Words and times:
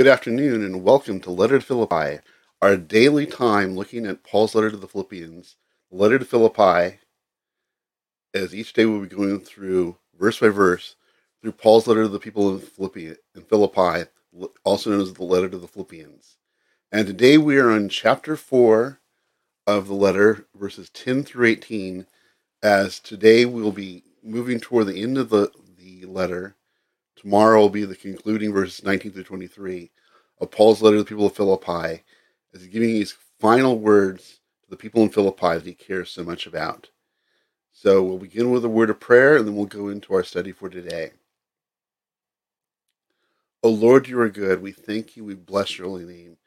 Good 0.00 0.06
afternoon 0.06 0.64
and 0.64 0.82
welcome 0.82 1.20
to 1.20 1.30
Letter 1.30 1.58
to 1.58 1.64
Philippi, 1.66 2.20
our 2.62 2.78
daily 2.78 3.26
time 3.26 3.76
looking 3.76 4.06
at 4.06 4.24
Paul's 4.24 4.54
letter 4.54 4.70
to 4.70 4.78
the 4.78 4.88
Philippians. 4.88 5.56
Letter 5.90 6.18
to 6.18 6.24
Philippi, 6.24 7.00
as 8.32 8.54
each 8.54 8.72
day 8.72 8.86
we'll 8.86 9.02
be 9.02 9.08
going 9.08 9.40
through 9.40 9.98
verse 10.18 10.40
by 10.40 10.48
verse 10.48 10.96
through 11.42 11.52
Paul's 11.52 11.86
letter 11.86 12.04
to 12.04 12.08
the 12.08 12.18
people 12.18 12.50
in 12.50 12.60
Philippi, 12.60 13.14
in 13.34 13.42
Philippi, 13.42 14.08
also 14.64 14.88
known 14.88 15.02
as 15.02 15.12
the 15.12 15.22
letter 15.22 15.50
to 15.50 15.58
the 15.58 15.68
Philippians. 15.68 16.38
And 16.90 17.06
today 17.06 17.36
we 17.36 17.58
are 17.58 17.70
on 17.70 17.90
chapter 17.90 18.36
4 18.36 19.00
of 19.66 19.86
the 19.86 19.92
letter, 19.92 20.46
verses 20.58 20.88
10 20.88 21.24
through 21.24 21.46
18, 21.46 22.06
as 22.62 23.00
today 23.00 23.44
we'll 23.44 23.70
be 23.70 24.04
moving 24.22 24.60
toward 24.60 24.86
the 24.86 25.02
end 25.02 25.18
of 25.18 25.28
the, 25.28 25.52
the 25.76 26.06
letter 26.06 26.56
Tomorrow 27.20 27.60
will 27.60 27.68
be 27.68 27.84
the 27.84 27.94
concluding 27.94 28.50
verses 28.50 28.82
19 28.82 29.12
through 29.12 29.24
23 29.24 29.90
of 30.40 30.50
Paul's 30.50 30.80
letter 30.80 30.96
to 30.96 31.02
the 31.02 31.08
people 31.08 31.26
of 31.26 31.36
Philippi, 31.36 32.02
as 32.54 32.62
he's 32.62 32.68
giving 32.68 32.94
his 32.94 33.14
final 33.38 33.78
words 33.78 34.40
to 34.64 34.70
the 34.70 34.76
people 34.76 35.02
in 35.02 35.10
Philippi 35.10 35.54
that 35.54 35.66
he 35.66 35.74
cares 35.74 36.10
so 36.10 36.24
much 36.24 36.46
about. 36.46 36.88
So 37.72 38.02
we'll 38.02 38.16
begin 38.16 38.50
with 38.50 38.64
a 38.64 38.70
word 38.70 38.88
of 38.88 39.00
prayer, 39.00 39.36
and 39.36 39.46
then 39.46 39.54
we'll 39.54 39.66
go 39.66 39.90
into 39.90 40.14
our 40.14 40.24
study 40.24 40.50
for 40.52 40.70
today. 40.70 41.10
O 43.62 43.68
Lord, 43.68 44.08
you 44.08 44.18
are 44.18 44.30
good. 44.30 44.62
We 44.62 44.72
thank 44.72 45.14
you. 45.14 45.22
We 45.22 45.34
bless 45.34 45.76
your 45.76 45.88
holy 45.88 46.06
name. 46.06 46.38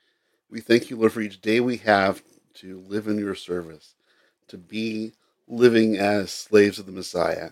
We 0.50 0.60
thank 0.60 0.90
you, 0.90 0.98
Lord, 0.98 1.14
for 1.14 1.22
each 1.22 1.40
day 1.40 1.60
we 1.60 1.78
have 1.78 2.24
to 2.56 2.80
live 2.88 3.08
in 3.08 3.20
your 3.20 3.36
service, 3.36 3.94
to 4.48 4.58
be 4.58 5.14
living 5.48 5.98
as 5.98 6.32
slaves 6.32 6.80
of 6.80 6.88
the 6.88 6.92
Messiah. 6.92 7.52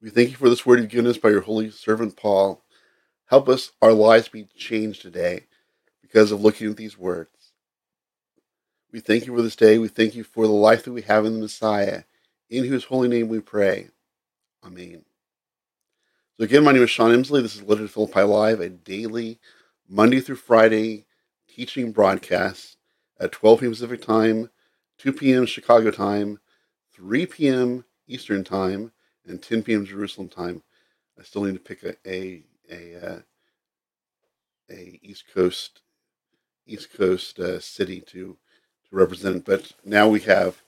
We 0.00 0.10
thank 0.10 0.30
you 0.30 0.36
for 0.36 0.48
this 0.48 0.64
word 0.64 0.78
you've 0.78 0.90
given 0.90 1.10
us 1.10 1.18
by 1.18 1.30
your 1.30 1.40
holy 1.40 1.70
servant 1.70 2.16
Paul. 2.16 2.62
Help 3.26 3.48
us, 3.48 3.72
our 3.82 3.92
lives 3.92 4.28
be 4.28 4.44
changed 4.56 5.02
today 5.02 5.46
because 6.00 6.30
of 6.30 6.40
looking 6.40 6.70
at 6.70 6.76
these 6.76 6.96
words. 6.96 7.52
We 8.92 9.00
thank 9.00 9.26
you 9.26 9.34
for 9.34 9.42
this 9.42 9.56
day. 9.56 9.78
We 9.78 9.88
thank 9.88 10.14
you 10.14 10.22
for 10.24 10.46
the 10.46 10.52
life 10.52 10.84
that 10.84 10.92
we 10.92 11.02
have 11.02 11.26
in 11.26 11.34
the 11.34 11.40
Messiah, 11.40 12.04
in 12.48 12.64
whose 12.64 12.84
holy 12.84 13.08
name 13.08 13.28
we 13.28 13.40
pray. 13.40 13.88
Amen. 14.64 15.04
So 16.38 16.44
again, 16.44 16.62
my 16.62 16.72
name 16.72 16.84
is 16.84 16.90
Sean 16.90 17.10
Emslie. 17.12 17.42
This 17.42 17.56
is 17.56 17.62
Letter 17.62 17.88
Philippi 17.88 18.22
Live, 18.22 18.60
a 18.60 18.68
daily, 18.68 19.40
Monday 19.88 20.20
through 20.20 20.36
Friday 20.36 21.06
teaching 21.48 21.90
broadcast 21.90 22.76
at 23.18 23.32
12 23.32 23.60
p.m. 23.60 23.72
Pacific 23.72 24.02
Time, 24.02 24.48
2 24.98 25.12
p.m. 25.12 25.44
Chicago 25.44 25.90
Time, 25.90 26.38
3 26.94 27.26
p.m. 27.26 27.84
Eastern 28.06 28.44
Time, 28.44 28.92
and 29.28 29.42
10 29.42 29.62
p.m. 29.62 29.84
Jerusalem 29.84 30.28
time. 30.28 30.62
I 31.18 31.22
still 31.22 31.42
need 31.44 31.54
to 31.54 31.60
pick 31.60 31.82
a 31.82 31.96
a 32.06 32.44
a, 32.70 33.06
uh, 33.06 33.20
a 34.70 35.00
East 35.02 35.24
Coast 35.32 35.80
East 36.66 36.92
Coast 36.92 37.38
uh, 37.38 37.60
city 37.60 38.00
to 38.00 38.36
to 38.88 38.96
represent. 38.96 39.44
But 39.44 39.72
now 39.84 40.08
we 40.08 40.20
have 40.20 40.62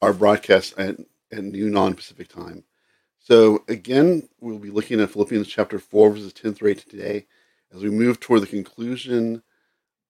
our 0.00 0.12
broadcast 0.12 0.78
at, 0.78 0.96
at 1.32 1.44
noon 1.44 1.76
on 1.76 1.94
Pacific 1.94 2.28
time. 2.28 2.64
So 3.18 3.64
again, 3.68 4.28
we'll 4.40 4.58
be 4.58 4.70
looking 4.70 5.00
at 5.00 5.10
Philippians 5.10 5.48
chapter 5.48 5.78
four, 5.78 6.10
verses 6.10 6.32
10 6.32 6.54
through 6.54 6.70
18 6.70 6.84
today, 6.88 7.26
as 7.74 7.82
we 7.82 7.90
move 7.90 8.20
toward 8.20 8.42
the 8.42 8.46
conclusion 8.46 9.42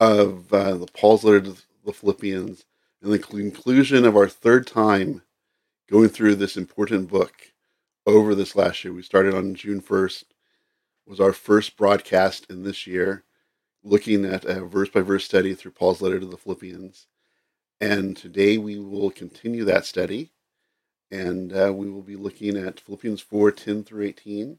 of 0.01 0.53
uh, 0.53 0.75
the 0.75 0.87
Paul's 0.87 1.25
letter 1.25 1.41
to 1.41 1.57
the 1.85 1.93
Philippians 1.93 2.65
and 3.03 3.13
the 3.13 3.19
conclusion 3.19 4.05
of 4.05 4.17
our 4.17 4.29
third 4.29 4.67
time 4.67 5.23
going 5.91 6.09
through 6.09 6.35
this 6.35 6.57
important 6.57 7.09
book 7.09 7.53
over 8.09 8.35
this 8.35 8.57
last 8.57 8.83
year. 8.83 8.93
We 8.95 9.03
started 9.03 9.35
on 9.35 9.55
June 9.55 9.83
1st, 9.83 10.25
was 11.07 11.21
our 11.21 11.35
first 11.35 11.77
broadcast 11.77 12.47
in 12.49 12.63
this 12.63 12.87
year, 12.87 13.25
looking 13.85 14.25
at 14.25 14.45
a 14.47 14.65
verse 14.65 14.89
by 14.89 15.03
verse 15.03 15.25
study 15.25 15.55
through 15.55 15.73
Paul's 15.73 16.01
letter 16.01 16.19
to 16.19 16.27
the 16.27 16.39
Philippians. 16.39 17.07
And 17.81 18.17
today 18.17 18.57
we 18.57 18.79
will 18.79 19.11
continue 19.11 19.65
that 19.65 19.85
study. 19.85 20.31
And 21.11 21.53
uh, 21.53 21.73
we 21.75 21.91
will 21.91 22.03
be 22.03 22.17
looking 22.17 22.57
at 22.57 22.81
Philippians 22.81 23.21
4 23.21 23.53
10 23.53 23.85
through 23.85 24.07
18. 24.07 24.59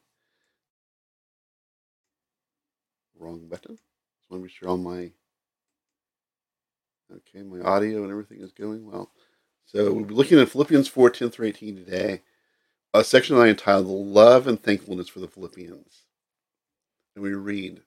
Wrong 3.19 3.47
button. 3.47 3.75
Just 3.75 4.31
want 4.31 4.43
to 4.43 4.47
be 4.47 4.53
sure 4.53 4.69
all 4.69 4.77
my 4.77 5.11
okay, 7.11 7.43
my 7.43 7.59
audio 7.61 8.03
and 8.03 8.11
everything 8.11 8.41
is 8.41 8.51
going 8.51 8.89
well. 8.89 9.11
So 9.65 9.91
we'll 9.91 10.05
be 10.05 10.13
looking 10.13 10.39
at 10.39 10.49
Philippians 10.49 10.87
4 10.87 11.09
10 11.09 11.29
through 11.31 11.47
18 11.47 11.75
today 11.75 12.21
a 12.93 13.03
section 13.03 13.35
that 13.35 13.43
I 13.43 13.47
entitled 13.49 13.87
Love 13.87 14.47
and 14.47 14.61
Thankfulness 14.61 15.09
for 15.09 15.19
the 15.19 15.27
Philippians. 15.27 16.05
And 17.15 17.23
we 17.23 17.33
read. 17.33 17.81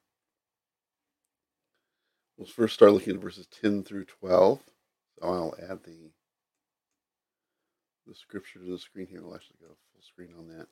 We'll 2.36 2.46
first 2.46 2.74
start 2.74 2.92
looking 2.92 3.14
at 3.14 3.22
verses 3.22 3.46
10 3.60 3.84
through 3.84 4.04
12. 4.04 4.60
So 5.18 5.26
I'll 5.26 5.54
add 5.58 5.84
the 5.84 6.10
the 8.06 8.14
scripture 8.14 8.58
to 8.58 8.64
the 8.64 8.78
screen 8.78 9.06
here. 9.06 9.22
We'll 9.22 9.34
actually 9.34 9.58
go 9.60 9.68
full 9.68 10.02
screen 10.02 10.30
on 10.36 10.48
that. 10.48 10.66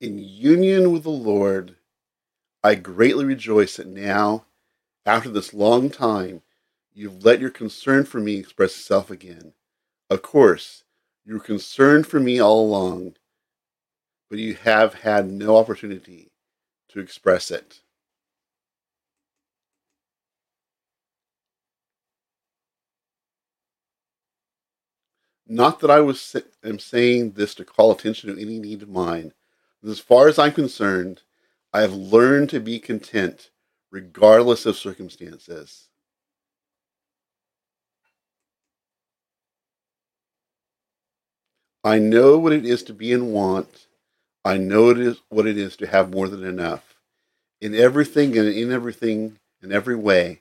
In 0.00 0.18
union 0.18 0.92
with 0.92 1.04
the 1.04 1.10
Lord, 1.10 1.76
I 2.62 2.74
greatly 2.74 3.24
rejoice 3.24 3.76
that 3.76 3.86
now, 3.86 4.44
after 5.06 5.30
this 5.30 5.54
long 5.54 5.88
time, 5.88 6.42
you've 6.92 7.24
let 7.24 7.40
your 7.40 7.50
concern 7.50 8.04
for 8.04 8.20
me 8.20 8.36
express 8.36 8.76
itself 8.76 9.10
again. 9.10 9.54
Of 10.10 10.22
course, 10.22 10.84
you 11.24 11.34
were 11.34 11.40
concerned 11.40 12.06
for 12.06 12.20
me 12.20 12.40
all 12.40 12.64
along, 12.64 13.16
but 14.30 14.38
you 14.38 14.54
have 14.54 14.94
had 14.94 15.30
no 15.30 15.56
opportunity 15.56 16.30
to 16.88 17.00
express 17.00 17.50
it. 17.50 17.80
Not 25.46 25.80
that 25.80 25.90
I 25.90 26.00
was 26.00 26.36
am 26.64 26.78
saying 26.78 27.32
this 27.32 27.56
to 27.56 27.64
call 27.64 27.92
attention 27.92 28.34
to 28.34 28.40
any 28.40 28.58
need 28.60 28.82
of 28.82 28.88
mine. 28.88 29.34
As 29.84 30.00
far 30.00 30.28
as 30.28 30.38
I'm 30.38 30.52
concerned, 30.52 31.22
I 31.72 31.82
have 31.82 31.92
learned 31.92 32.50
to 32.50 32.60
be 32.60 32.78
content 32.80 33.50
regardless 33.90 34.66
of 34.66 34.76
circumstances. 34.76 35.89
I 41.82 41.98
know 41.98 42.38
what 42.38 42.52
it 42.52 42.66
is 42.66 42.82
to 42.84 42.92
be 42.92 43.12
in 43.12 43.32
want. 43.32 43.86
I 44.44 44.58
know 44.58 44.90
it 44.90 44.98
is 44.98 45.20
what 45.28 45.46
it 45.46 45.56
is 45.56 45.76
to 45.76 45.86
have 45.86 46.12
more 46.12 46.28
than 46.28 46.44
enough. 46.44 46.96
In 47.60 47.74
everything 47.74 48.36
and 48.36 48.48
in 48.48 48.70
everything 48.70 49.38
in 49.62 49.72
every 49.72 49.96
way, 49.96 50.40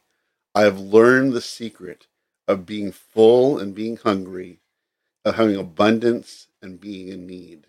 I 0.53 0.61
have 0.61 0.79
learned 0.79 1.33
the 1.33 1.41
secret 1.41 2.07
of 2.47 2.65
being 2.65 2.91
full 2.91 3.57
and 3.57 3.75
being 3.75 3.97
hungry, 3.97 4.59
of 5.23 5.35
having 5.35 5.55
abundance 5.55 6.47
and 6.61 6.79
being 6.79 7.09
in 7.09 7.27
need. 7.27 7.67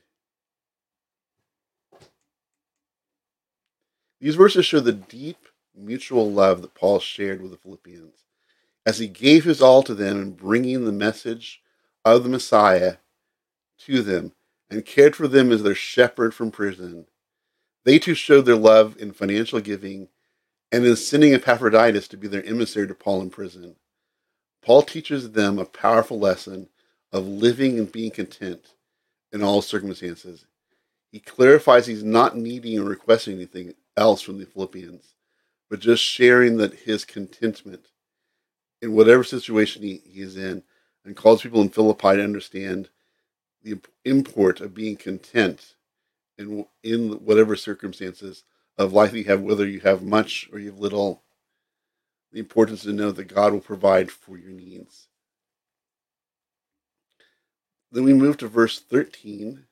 These 4.21 4.35
verses 4.35 4.67
show 4.67 4.81
the 4.81 4.93
deep 4.93 5.49
mutual 5.75 6.31
love 6.31 6.63
that 6.63 6.75
Paul 6.75 7.01
shared 7.01 7.41
with 7.41 7.53
the 7.53 7.57
Philippians 7.57 8.25
as 8.85 8.99
he 8.99 9.09
gave 9.09 9.45
his 9.45 9.63
all 9.63 9.83
to 9.85 9.95
them 9.95 10.21
in 10.21 10.33
bringing 10.33 10.85
the 10.85 10.93
message 10.93 11.63
of 12.05 12.23
the 12.23 12.29
Messiah 12.29 12.97
to 13.87 14.03
them 14.03 14.33
and 14.71 14.85
cared 14.85 15.17
for 15.17 15.29
them 15.29 15.51
as 15.51 15.63
their 15.63 15.75
shepherd 15.75 16.35
from 16.35 16.51
prison. 16.51 17.07
They 17.85 17.99
too 17.99 18.15
showed 18.15 18.43
their 18.43 18.57
love 18.57 18.97
in 18.99 19.13
financial 19.13 19.61
giving 19.61 20.09
and 20.71 20.85
in 20.85 20.97
sending 20.97 21.35
Epaphroditus 21.35 22.09
to 22.09 22.17
be 22.17 22.29
their 22.29 22.45
emissary 22.45 22.87
to 22.87 22.95
Paul 22.95 23.23
in 23.23 23.31
prison. 23.31 23.77
Paul 24.63 24.83
teaches 24.83 25.33
them 25.33 25.59
a 25.59 25.65
powerful 25.65 26.19
lesson 26.19 26.69
of 27.13 27.27
living 27.27 27.79
and 27.79 27.91
being 27.91 28.11
content 28.11 28.75
in 29.33 29.43
all 29.43 29.63
circumstances. 29.63 30.47
He 31.11 31.19
clarifies 31.19 31.87
he's 31.87 32.05
not 32.05 32.37
needing 32.37 32.79
or 32.79 32.85
requesting 32.85 33.35
anything 33.35 33.75
else 33.97 34.23
from 34.23 34.39
the 34.39 34.47
Philippians, 34.47 35.15
but 35.69 35.81
just 35.81 36.03
sharing 36.05 36.59
that 36.59 36.75
his 36.75 37.05
contentment 37.05 37.89
in 38.81 38.93
whatever 38.93 39.25
situation 39.25 39.83
he, 39.83 40.03
he 40.05 40.21
is 40.21 40.37
in, 40.37 40.63
and 41.05 41.17
calls 41.17 41.43
people 41.43 41.63
in 41.63 41.71
Philippi 41.71 42.17
to 42.17 42.25
understand 42.25 42.89
the 43.63 43.79
import 44.05 44.61
of 44.61 44.75
being 44.75 44.97
content 44.97 45.75
in 46.39 46.67
in 46.83 47.13
whatever 47.25 47.57
circumstances 47.57 48.45
of 48.79 48.93
life 48.93 49.13
you 49.13 49.25
have, 49.25 49.43
whether 49.43 49.67
you 49.67 49.81
have 49.81 50.03
much 50.03 50.49
or 50.53 50.59
you 50.59 50.71
have 50.71 50.79
little. 50.79 51.23
The 52.33 52.39
importance 52.39 52.83
to 52.83 52.93
know 52.93 53.11
that 53.11 53.25
God 53.25 53.53
will 53.53 53.61
provide 53.61 54.11
for 54.11 54.39
your 54.39 54.53
needs. 54.53 55.09
Then 57.91 58.05
we 58.05 58.15
move 58.15 58.37
to 58.39 58.47
verse 58.47 58.79
13, 58.79 59.65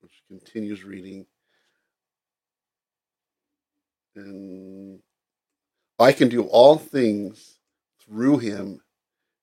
which 0.00 0.22
continues 0.26 0.84
reading. 0.84 1.26
And 4.14 5.00
I 5.98 6.12
can 6.12 6.30
do 6.30 6.44
all 6.44 6.78
things 6.78 7.58
through 8.00 8.38
him 8.38 8.80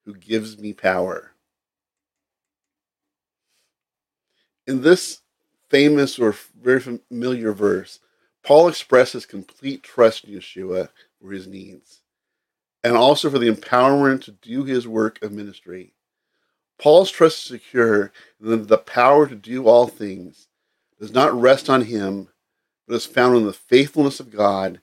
who 0.06 0.16
gives 0.16 0.58
me 0.58 0.74
power. 0.74 1.33
In 4.68 4.82
this 4.82 5.22
famous 5.70 6.20
or 6.20 6.36
very 6.62 6.80
familiar 6.80 7.54
verse, 7.54 8.00
Paul 8.44 8.68
expresses 8.68 9.26
complete 9.26 9.84
trust 9.84 10.26
in 10.26 10.34
Yeshua 10.34 10.90
for 11.22 11.32
his 11.32 11.48
needs 11.48 12.02
and 12.84 12.98
also 12.98 13.30
for 13.30 13.40
the 13.40 13.50
empowerment 13.50 14.24
to 14.24 14.32
do 14.32 14.66
his 14.66 14.88
work 14.88 15.22
of 15.24 15.32
ministry. 15.32 15.94
Paul's 16.78 17.10
trust 17.10 17.38
is 17.38 17.62
secure 17.62 18.12
that 18.42 18.68
the 18.68 18.78
power 18.78 19.26
to 19.28 19.36
do 19.36 19.68
all 19.68 19.88
things 19.88 20.48
does 21.00 21.14
not 21.14 21.34
rest 21.34 21.70
on 21.70 21.84
him, 21.84 22.28
but 22.88 22.96
is 22.96 23.06
found 23.06 23.38
in 23.38 23.46
the 23.46 23.54
faithfulness 23.54 24.20
of 24.20 24.32
God 24.32 24.82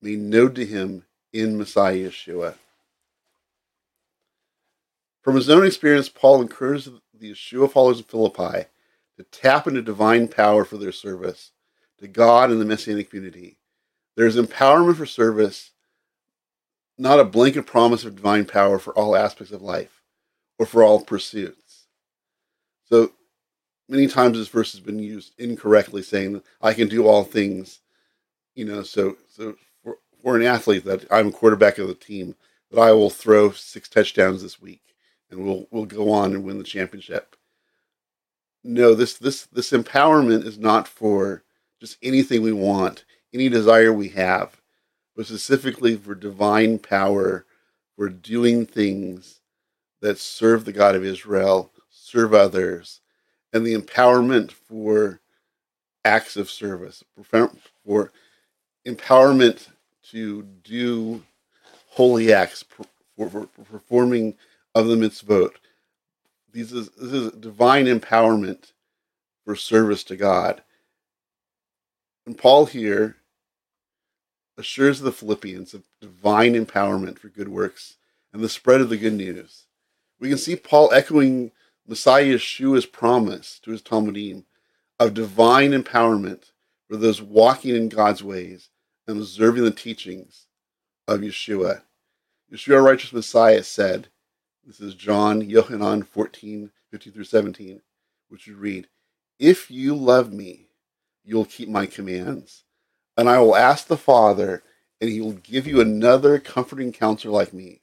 made 0.00 0.20
known 0.20 0.54
to 0.54 0.64
him 0.64 1.04
in 1.32 1.58
Messiah 1.58 2.08
Yeshua. 2.08 2.54
From 5.22 5.34
his 5.34 5.50
own 5.50 5.66
experience, 5.66 6.08
Paul 6.08 6.40
encourages 6.40 6.88
the 7.12 7.32
Yeshua 7.32 7.70
followers 7.70 7.98
in 7.98 8.04
Philippi 8.04 8.66
to 9.20 9.40
tap 9.40 9.66
into 9.66 9.82
divine 9.82 10.28
power 10.28 10.64
for 10.64 10.78
their 10.78 10.92
service 10.92 11.52
to 11.98 12.08
God 12.08 12.50
and 12.50 12.60
the 12.60 12.64
Messianic 12.64 13.10
community. 13.10 13.58
There 14.16 14.26
is 14.26 14.36
empowerment 14.36 14.96
for 14.96 15.04
service, 15.04 15.72
not 16.96 17.20
a 17.20 17.24
blanket 17.24 17.66
promise 17.66 18.04
of 18.04 18.16
divine 18.16 18.46
power 18.46 18.78
for 18.78 18.94
all 18.94 19.14
aspects 19.14 19.52
of 19.52 19.60
life 19.60 20.02
or 20.58 20.64
for 20.64 20.82
all 20.82 21.04
pursuits. 21.04 21.86
So 22.88 23.12
many 23.88 24.06
times 24.06 24.38
this 24.38 24.48
verse 24.48 24.72
has 24.72 24.80
been 24.80 24.98
used 24.98 25.32
incorrectly, 25.38 26.02
saying 26.02 26.42
I 26.62 26.72
can 26.72 26.88
do 26.88 27.06
all 27.06 27.24
things. 27.24 27.80
You 28.54 28.64
know, 28.64 28.82
so 28.82 29.16
so 29.28 29.54
for, 29.84 29.98
for 30.22 30.36
an 30.36 30.42
athlete 30.42 30.84
that 30.86 31.04
I'm 31.10 31.30
quarterback 31.30 31.76
of 31.76 31.88
the 31.88 31.94
team, 31.94 32.34
that 32.70 32.80
I 32.80 32.92
will 32.92 33.10
throw 33.10 33.50
six 33.50 33.88
touchdowns 33.88 34.42
this 34.42 34.60
week 34.60 34.82
and 35.30 35.44
we'll 35.44 35.66
we'll 35.70 35.84
go 35.84 36.10
on 36.10 36.32
and 36.32 36.42
win 36.42 36.56
the 36.56 36.64
championship. 36.64 37.36
No, 38.62 38.94
this 38.94 39.14
this 39.14 39.46
this 39.46 39.70
empowerment 39.70 40.44
is 40.44 40.58
not 40.58 40.86
for 40.86 41.42
just 41.80 41.96
anything 42.02 42.42
we 42.42 42.52
want, 42.52 43.04
any 43.32 43.48
desire 43.48 43.92
we 43.92 44.08
have, 44.10 44.60
but 45.16 45.26
specifically 45.26 45.96
for 45.96 46.14
divine 46.14 46.78
power, 46.78 47.46
for 47.96 48.08
doing 48.08 48.66
things 48.66 49.40
that 50.02 50.18
serve 50.18 50.64
the 50.64 50.72
God 50.72 50.94
of 50.94 51.04
Israel, 51.04 51.70
serve 51.90 52.34
others, 52.34 53.00
and 53.52 53.64
the 53.64 53.74
empowerment 53.74 54.52
for 54.52 55.20
acts 56.04 56.36
of 56.36 56.50
service, 56.50 57.02
for 57.86 58.12
empowerment 58.86 59.68
to 60.10 60.42
do 60.64 61.22
holy 61.88 62.32
acts, 62.32 62.64
for, 62.64 62.84
for, 63.16 63.28
for 63.30 63.64
performing 63.64 64.34
of 64.74 64.86
the 64.86 64.96
mitzvot. 64.96 65.52
This 66.52 66.72
is, 66.72 66.88
this 66.90 67.12
is 67.12 67.32
divine 67.32 67.86
empowerment 67.86 68.72
for 69.44 69.54
service 69.54 70.04
to 70.04 70.16
God. 70.16 70.62
And 72.26 72.36
Paul 72.36 72.66
here 72.66 73.16
assures 74.58 75.00
the 75.00 75.12
Philippians 75.12 75.74
of 75.74 75.84
divine 76.00 76.54
empowerment 76.54 77.18
for 77.18 77.28
good 77.28 77.48
works 77.48 77.96
and 78.32 78.42
the 78.42 78.48
spread 78.48 78.80
of 78.80 78.88
the 78.88 78.96
good 78.96 79.14
news. 79.14 79.66
We 80.18 80.28
can 80.28 80.38
see 80.38 80.56
Paul 80.56 80.92
echoing 80.92 81.52
Messiah 81.86 82.24
Yeshua's 82.34 82.86
promise 82.86 83.58
to 83.60 83.70
his 83.70 83.82
Talmidim 83.82 84.44
of 84.98 85.14
divine 85.14 85.72
empowerment 85.72 86.52
for 86.88 86.96
those 86.96 87.22
walking 87.22 87.74
in 87.74 87.88
God's 87.88 88.22
ways 88.22 88.68
and 89.08 89.18
observing 89.18 89.64
the 89.64 89.70
teachings 89.70 90.46
of 91.08 91.20
Yeshua. 91.20 91.82
Yeshua, 92.52 92.84
righteous 92.84 93.12
Messiah, 93.12 93.62
said, 93.62 94.08
this 94.64 94.80
is 94.80 94.94
John, 94.94 95.40
Yohanan 95.40 96.02
14, 96.02 96.70
15 96.90 97.12
through 97.12 97.24
17, 97.24 97.80
which 98.28 98.46
you 98.46 98.56
read, 98.56 98.88
If 99.38 99.70
you 99.70 99.94
love 99.94 100.32
me, 100.32 100.68
you'll 101.24 101.44
keep 101.44 101.68
my 101.68 101.86
commands. 101.86 102.64
And 103.16 103.28
I 103.28 103.38
will 103.40 103.56
ask 103.56 103.86
the 103.86 103.96
Father, 103.96 104.62
and 105.00 105.10
he 105.10 105.20
will 105.20 105.32
give 105.32 105.66
you 105.66 105.80
another 105.80 106.38
comforting 106.38 106.92
counselor 106.92 107.32
like 107.32 107.52
me, 107.52 107.82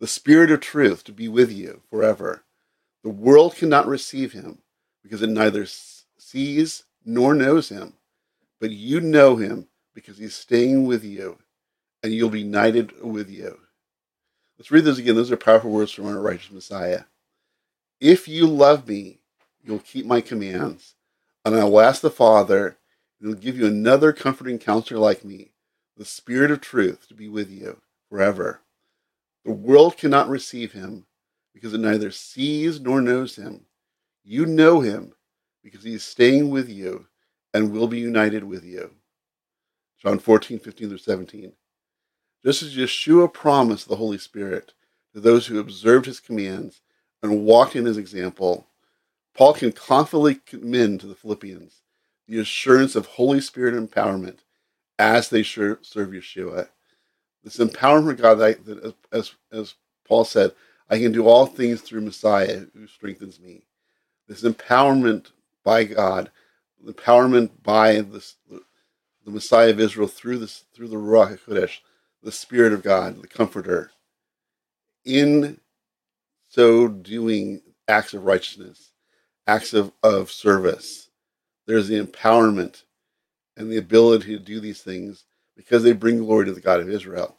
the 0.00 0.06
Spirit 0.06 0.50
of 0.50 0.60
truth 0.60 1.02
to 1.04 1.12
be 1.12 1.28
with 1.28 1.50
you 1.50 1.82
forever. 1.90 2.44
The 3.02 3.10
world 3.10 3.56
cannot 3.56 3.86
receive 3.86 4.32
him, 4.32 4.58
because 5.02 5.22
it 5.22 5.30
neither 5.30 5.66
sees 6.18 6.84
nor 7.04 7.34
knows 7.34 7.68
him. 7.70 7.94
But 8.60 8.70
you 8.70 9.00
know 9.00 9.36
him, 9.36 9.68
because 9.94 10.18
he's 10.18 10.34
staying 10.34 10.86
with 10.86 11.04
you, 11.04 11.38
and 12.02 12.12
you'll 12.12 12.30
be 12.30 12.40
united 12.40 13.02
with 13.02 13.30
you. 13.30 13.58
Let's 14.58 14.70
read 14.70 14.84
those 14.84 14.98
again. 14.98 15.14
Those 15.14 15.30
are 15.30 15.36
powerful 15.36 15.70
words 15.70 15.92
from 15.92 16.06
our 16.06 16.20
righteous 16.20 16.50
Messiah. 16.50 17.04
If 18.00 18.26
you 18.26 18.46
love 18.46 18.88
me, 18.88 19.20
you'll 19.62 19.78
keep 19.78 20.04
my 20.04 20.20
commands, 20.20 20.94
and 21.44 21.54
I 21.54 21.64
will 21.64 21.80
ask 21.80 22.00
the 22.00 22.10
Father, 22.10 22.78
and 23.20 23.28
he'll 23.28 23.40
give 23.40 23.56
you 23.56 23.66
another 23.66 24.12
comforting 24.12 24.58
counselor 24.58 24.98
like 24.98 25.24
me, 25.24 25.52
the 25.96 26.04
Spirit 26.04 26.50
of 26.50 26.60
truth, 26.60 27.06
to 27.08 27.14
be 27.14 27.28
with 27.28 27.50
you 27.50 27.80
forever. 28.10 28.60
The 29.44 29.52
world 29.52 29.96
cannot 29.96 30.28
receive 30.28 30.72
him 30.72 31.06
because 31.54 31.72
it 31.72 31.80
neither 31.80 32.10
sees 32.10 32.80
nor 32.80 33.00
knows 33.00 33.36
him. 33.36 33.66
You 34.24 34.44
know 34.44 34.80
him 34.80 35.14
because 35.62 35.84
he 35.84 35.94
is 35.94 36.04
staying 36.04 36.50
with 36.50 36.68
you 36.68 37.06
and 37.54 37.72
will 37.72 37.88
be 37.88 37.98
united 37.98 38.44
with 38.44 38.64
you. 38.64 38.90
John 40.02 40.18
14, 40.18 40.58
15 40.58 40.88
through 40.88 40.98
17. 40.98 41.52
Just 42.44 42.62
as 42.62 42.76
Yeshua 42.76 43.32
promised 43.32 43.88
the 43.88 43.96
Holy 43.96 44.18
Spirit 44.18 44.72
to 45.12 45.20
those 45.20 45.46
who 45.46 45.58
observed 45.58 46.06
his 46.06 46.20
commands 46.20 46.80
and 47.22 47.44
walked 47.44 47.74
in 47.74 47.84
his 47.84 47.96
example, 47.96 48.68
Paul 49.34 49.54
can 49.54 49.72
confidently 49.72 50.36
commend 50.36 51.00
to 51.00 51.06
the 51.06 51.14
Philippians 51.14 51.82
the 52.26 52.38
assurance 52.38 52.94
of 52.94 53.06
Holy 53.06 53.40
Spirit 53.40 53.74
empowerment 53.74 54.38
as 54.98 55.28
they 55.30 55.42
serve 55.42 55.80
Yeshua. 55.82 56.68
This 57.42 57.58
empowerment 57.58 58.12
of 58.12 58.18
God, 58.18 58.38
that, 58.38 58.94
as, 59.12 59.32
as 59.50 59.74
Paul 60.06 60.24
said, 60.24 60.52
I 60.90 60.98
can 60.98 61.12
do 61.12 61.26
all 61.26 61.46
things 61.46 61.80
through 61.80 62.02
Messiah 62.02 62.64
who 62.74 62.86
strengthens 62.86 63.40
me. 63.40 63.62
This 64.26 64.42
empowerment 64.42 65.32
by 65.64 65.84
God, 65.84 66.30
empowerment 66.84 67.50
by 67.62 68.00
this, 68.00 68.36
the, 68.50 68.62
the 69.24 69.30
Messiah 69.30 69.70
of 69.70 69.80
Israel 69.80 70.08
through 70.08 70.38
this 70.38 70.64
through 70.74 70.88
the 70.88 70.96
Ruach 70.96 71.38
HaKodesh, 71.38 71.78
the 72.22 72.32
Spirit 72.32 72.72
of 72.72 72.82
God, 72.82 73.20
the 73.22 73.28
Comforter, 73.28 73.90
in 75.04 75.60
so 76.48 76.88
doing 76.88 77.60
acts 77.86 78.14
of 78.14 78.24
righteousness, 78.24 78.92
acts 79.46 79.72
of, 79.74 79.92
of 80.02 80.30
service. 80.30 81.10
There's 81.66 81.88
the 81.88 82.02
empowerment 82.04 82.82
and 83.56 83.70
the 83.70 83.76
ability 83.76 84.36
to 84.36 84.38
do 84.38 84.60
these 84.60 84.82
things 84.82 85.24
because 85.56 85.82
they 85.82 85.92
bring 85.92 86.18
glory 86.18 86.46
to 86.46 86.52
the 86.52 86.60
God 86.60 86.80
of 86.80 86.88
Israel 86.90 87.36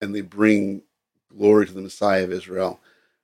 and 0.00 0.14
they 0.14 0.20
bring 0.20 0.82
glory 1.36 1.66
to 1.66 1.72
the 1.72 1.80
Messiah 1.80 2.24
of 2.24 2.32
Israel. 2.32 2.80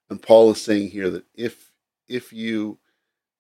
And 0.08 0.20
Paul 0.20 0.50
is 0.50 0.60
saying 0.60 0.90
here 0.90 1.10
that 1.10 1.24
if 1.34 1.70
if 2.08 2.32
you 2.32 2.78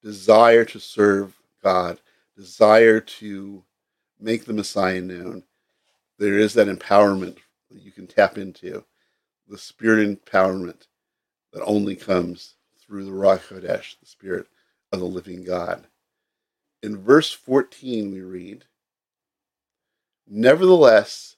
desire 0.02 0.64
to 0.64 0.78
serve 0.78 1.36
God, 1.62 2.00
desire 2.36 3.00
to 3.00 3.64
make 4.20 4.44
the 4.44 4.52
Messiah 4.52 5.00
known, 5.00 5.42
there 6.18 6.38
is 6.38 6.54
that 6.54 6.68
empowerment 6.68 7.38
that 7.70 7.82
you 7.82 7.92
can 7.92 8.06
tap 8.06 8.38
into, 8.38 8.84
the 9.48 9.58
spirit 9.58 10.24
empowerment 10.24 10.86
that 11.52 11.62
only 11.64 11.96
comes 11.96 12.54
through 12.80 13.04
the 13.04 13.10
Ruach 13.10 13.48
Kodesh, 13.48 13.98
the 13.98 14.06
Spirit 14.06 14.46
of 14.92 15.00
the 15.00 15.06
living 15.06 15.44
God. 15.44 15.86
In 16.82 16.96
verse 16.96 17.32
14, 17.32 18.12
we 18.12 18.20
read, 18.20 18.64
Nevertheless, 20.26 21.36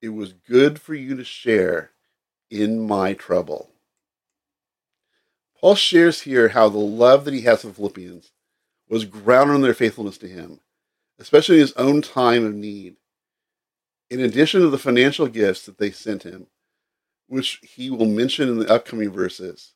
it 0.00 0.10
was 0.10 0.32
good 0.32 0.80
for 0.80 0.94
you 0.94 1.16
to 1.16 1.24
share 1.24 1.90
in 2.50 2.86
my 2.86 3.14
trouble. 3.14 3.70
Paul 5.60 5.74
shares 5.76 6.22
here 6.22 6.48
how 6.48 6.68
the 6.68 6.78
love 6.78 7.24
that 7.24 7.34
he 7.34 7.42
has 7.42 7.60
for 7.60 7.68
the 7.68 7.74
Philippians 7.74 8.32
was 8.88 9.04
grounded 9.04 9.56
in 9.56 9.62
their 9.62 9.74
faithfulness 9.74 10.18
to 10.18 10.28
him, 10.28 10.60
especially 11.18 11.56
in 11.56 11.62
his 11.62 11.72
own 11.74 12.02
time 12.02 12.44
of 12.44 12.54
need. 12.54 12.96
In 14.12 14.20
addition 14.20 14.60
to 14.60 14.68
the 14.68 14.76
financial 14.76 15.26
gifts 15.26 15.64
that 15.64 15.78
they 15.78 15.90
sent 15.90 16.22
him, 16.22 16.48
which 17.28 17.60
he 17.62 17.88
will 17.88 18.04
mention 18.04 18.46
in 18.46 18.58
the 18.58 18.70
upcoming 18.70 19.08
verses, 19.08 19.72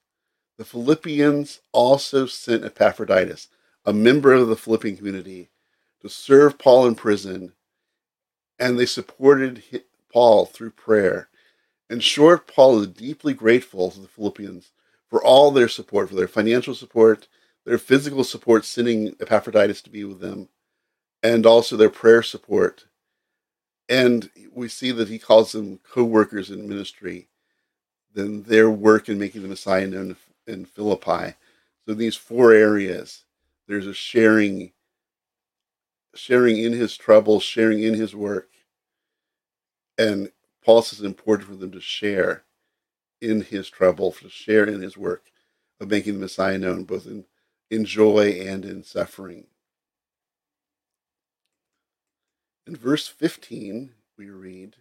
the 0.59 0.65
Philippians 0.67 1.61
also 1.73 2.27
sent 2.27 2.63
Epaphroditus, 2.63 3.49
a 3.87 3.95
member 3.95 4.35
of 4.35 4.49
the 4.49 4.55
Philippian 4.55 4.95
community, 4.95 5.49
to 6.03 6.11
serve 6.11 6.59
Paul 6.59 6.87
in 6.87 6.97
prison, 6.97 7.55
and 8.59 8.79
they 8.79 8.85
supported 8.85 9.63
Paul 10.13 10.45
through 10.45 10.73
prayer. 10.73 11.31
In 11.89 12.01
short, 12.01 12.47
Paul 12.47 12.81
is 12.81 12.89
deeply 12.89 13.33
grateful 13.33 13.91
to 13.91 14.01
the 14.01 14.07
Philippians 14.07 14.71
for 15.09 15.25
all 15.25 15.51
their 15.51 15.69
support, 15.69 16.11
for 16.11 16.15
their 16.15 16.29
financial 16.29 16.75
support, 16.75 17.27
their 17.65 17.79
physical 17.79 18.23
support, 18.23 18.67
sending 18.67 19.17
Epaphroditus 19.19 19.81
to 19.81 19.89
be 19.89 20.05
with 20.05 20.21
them, 20.21 20.51
and 21.23 21.47
also 21.47 21.75
their 21.75 21.89
prayer 21.89 22.23
support 22.23 22.85
and 23.89 24.31
we 24.53 24.69
see 24.69 24.91
that 24.91 25.09
he 25.09 25.19
calls 25.19 25.53
them 25.53 25.79
co-workers 25.89 26.51
in 26.51 26.69
ministry 26.69 27.29
then 28.15 28.43
their 28.45 28.71
work 28.71 29.09
in 29.09 29.19
making 29.19 29.43
the 29.43 29.49
messiah 29.49 29.87
known 29.87 30.17
in 30.47 30.65
philippi 30.65 31.35
so 31.87 31.95
these 31.95 32.17
four 32.17 32.53
areas 32.53 33.25
there's 33.69 33.87
a 33.87 33.95
sharing 33.95 34.73
sharing 36.17 36.59
in 36.59 36.73
his 36.73 36.97
trouble, 36.97 37.41
sharing 37.41 37.83
in 37.83 37.95
his 37.95 38.15
work. 38.15 38.49
And 39.99 40.31
Paul 40.65 40.83
says 40.83 41.01
it's 41.01 41.07
important 41.07 41.49
for 41.49 41.57
them 41.57 41.73
to 41.73 41.81
share 41.81 42.45
in 43.21 43.43
his 43.43 43.69
trouble, 43.69 44.13
to 44.13 44.29
share 44.29 44.65
in 44.65 44.83
his 44.83 44.97
work 44.97 45.31
of 45.81 45.89
making 45.91 46.15
the 46.15 46.21
Messiah 46.21 46.59
known, 46.59 46.85
both 46.85 47.07
in, 47.07 47.25
in 47.71 47.85
joy 47.85 48.41
and 48.47 48.65
in 48.65 48.83
suffering. 48.83 49.47
In 52.67 52.75
verse 52.75 53.07
15, 53.07 53.93
we 54.19 54.29
read, 54.29 54.77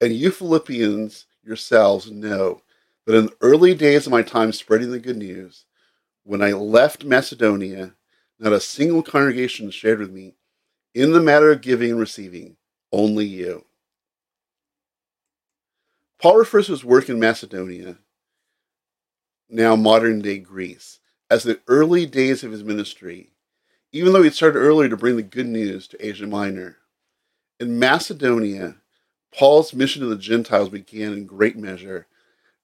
And 0.00 0.14
you 0.14 0.30
Philippians 0.30 1.26
yourselves 1.42 2.10
know 2.10 2.62
that 3.06 3.16
in 3.16 3.26
the 3.26 3.36
early 3.40 3.74
days 3.74 4.06
of 4.06 4.12
my 4.12 4.22
time 4.22 4.52
spreading 4.52 4.90
the 4.90 4.98
good 4.98 5.16
news, 5.16 5.64
when 6.24 6.42
I 6.42 6.52
left 6.52 7.04
Macedonia, 7.04 7.94
not 8.38 8.52
a 8.52 8.60
single 8.60 9.02
congregation 9.02 9.70
shared 9.70 10.00
with 10.00 10.10
me 10.10 10.34
in 10.94 11.12
the 11.12 11.20
matter 11.20 11.50
of 11.50 11.62
giving 11.62 11.92
and 11.92 12.00
receiving, 12.00 12.56
only 12.92 13.24
you. 13.24 13.64
Paul 16.18 16.36
refers 16.36 16.66
to 16.66 16.72
his 16.72 16.84
work 16.84 17.08
in 17.08 17.18
Macedonia, 17.18 17.96
now 19.48 19.76
modern 19.76 20.20
day 20.20 20.38
Greece, 20.38 21.00
as 21.30 21.42
the 21.42 21.60
early 21.66 22.04
days 22.04 22.44
of 22.44 22.52
his 22.52 22.62
ministry, 22.62 23.32
even 23.92 24.12
though 24.12 24.22
he 24.22 24.30
started 24.30 24.58
earlier 24.58 24.88
to 24.88 24.96
bring 24.96 25.16
the 25.16 25.22
good 25.22 25.46
news 25.46 25.88
to 25.88 26.06
Asia 26.06 26.26
Minor. 26.26 26.76
In 27.58 27.78
Macedonia, 27.78 28.76
Paul's 29.36 29.74
mission 29.74 30.02
to 30.02 30.08
the 30.08 30.16
Gentiles 30.16 30.68
began 30.68 31.12
in 31.12 31.26
great 31.26 31.56
measure, 31.56 32.06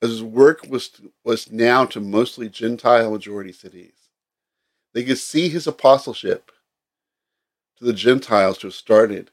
as 0.03 0.11
his 0.11 0.23
work 0.23 0.67
was, 0.69 0.91
was 1.25 1.51
now 1.51 1.85
to 1.87 2.01
mostly 2.01 2.49
Gentile 2.49 3.11
majority 3.11 3.53
cities. 3.53 3.93
They 4.93 5.05
could 5.05 5.19
see 5.19 5.49
his 5.49 5.67
apostleship 5.67 6.51
to 7.79 7.85
the 7.85 7.93
Gentiles 7.93 8.59
to 8.59 8.69
have 8.69 8.75
started 8.75 9.31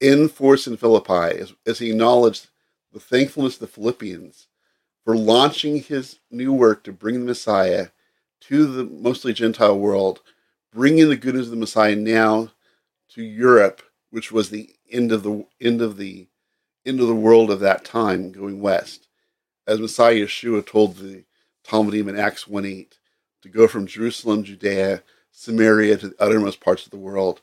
in 0.00 0.28
force 0.28 0.66
in 0.66 0.76
Philippi 0.76 1.38
as, 1.38 1.54
as 1.66 1.78
he 1.78 1.90
acknowledged 1.90 2.48
the 2.92 3.00
thankfulness 3.00 3.54
of 3.54 3.60
the 3.60 3.66
Philippians 3.68 4.48
for 5.04 5.16
launching 5.16 5.82
his 5.82 6.18
new 6.30 6.52
work 6.52 6.82
to 6.84 6.92
bring 6.92 7.20
the 7.20 7.26
Messiah 7.26 7.88
to 8.48 8.66
the 8.66 8.84
mostly 8.84 9.32
Gentile 9.32 9.78
world, 9.78 10.20
bringing 10.72 11.08
the 11.08 11.16
good 11.16 11.34
news 11.34 11.46
of 11.46 11.50
the 11.50 11.56
Messiah 11.56 11.96
now 11.96 12.50
to 13.10 13.22
Europe, 13.22 13.82
which 14.10 14.32
was 14.32 14.50
the 14.50 14.70
end 14.90 15.12
of 15.12 15.22
the 15.22 15.46
end 15.60 15.80
of 15.80 15.96
the 15.96 16.28
end 16.84 17.00
of 17.00 17.06
the 17.06 17.14
world 17.14 17.50
of 17.50 17.60
that 17.60 17.84
time, 17.84 18.32
going 18.32 18.60
west. 18.60 19.06
As 19.66 19.78
Messiah 19.78 20.14
Yeshua 20.14 20.66
told 20.66 20.96
the 20.96 21.24
Talmidim 21.64 22.08
in 22.08 22.18
Acts 22.18 22.48
1 22.48 22.64
8, 22.64 22.98
to 23.42 23.48
go 23.48 23.68
from 23.68 23.86
Jerusalem, 23.86 24.44
Judea, 24.44 25.02
Samaria 25.30 25.96
to 25.98 26.08
the 26.08 26.22
uttermost 26.22 26.60
parts 26.60 26.84
of 26.84 26.90
the 26.90 26.96
world. 26.96 27.42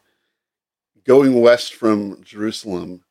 Going 1.06 1.39
west 1.41 1.74
from 1.74 2.24
Jerusalem, 2.24 3.03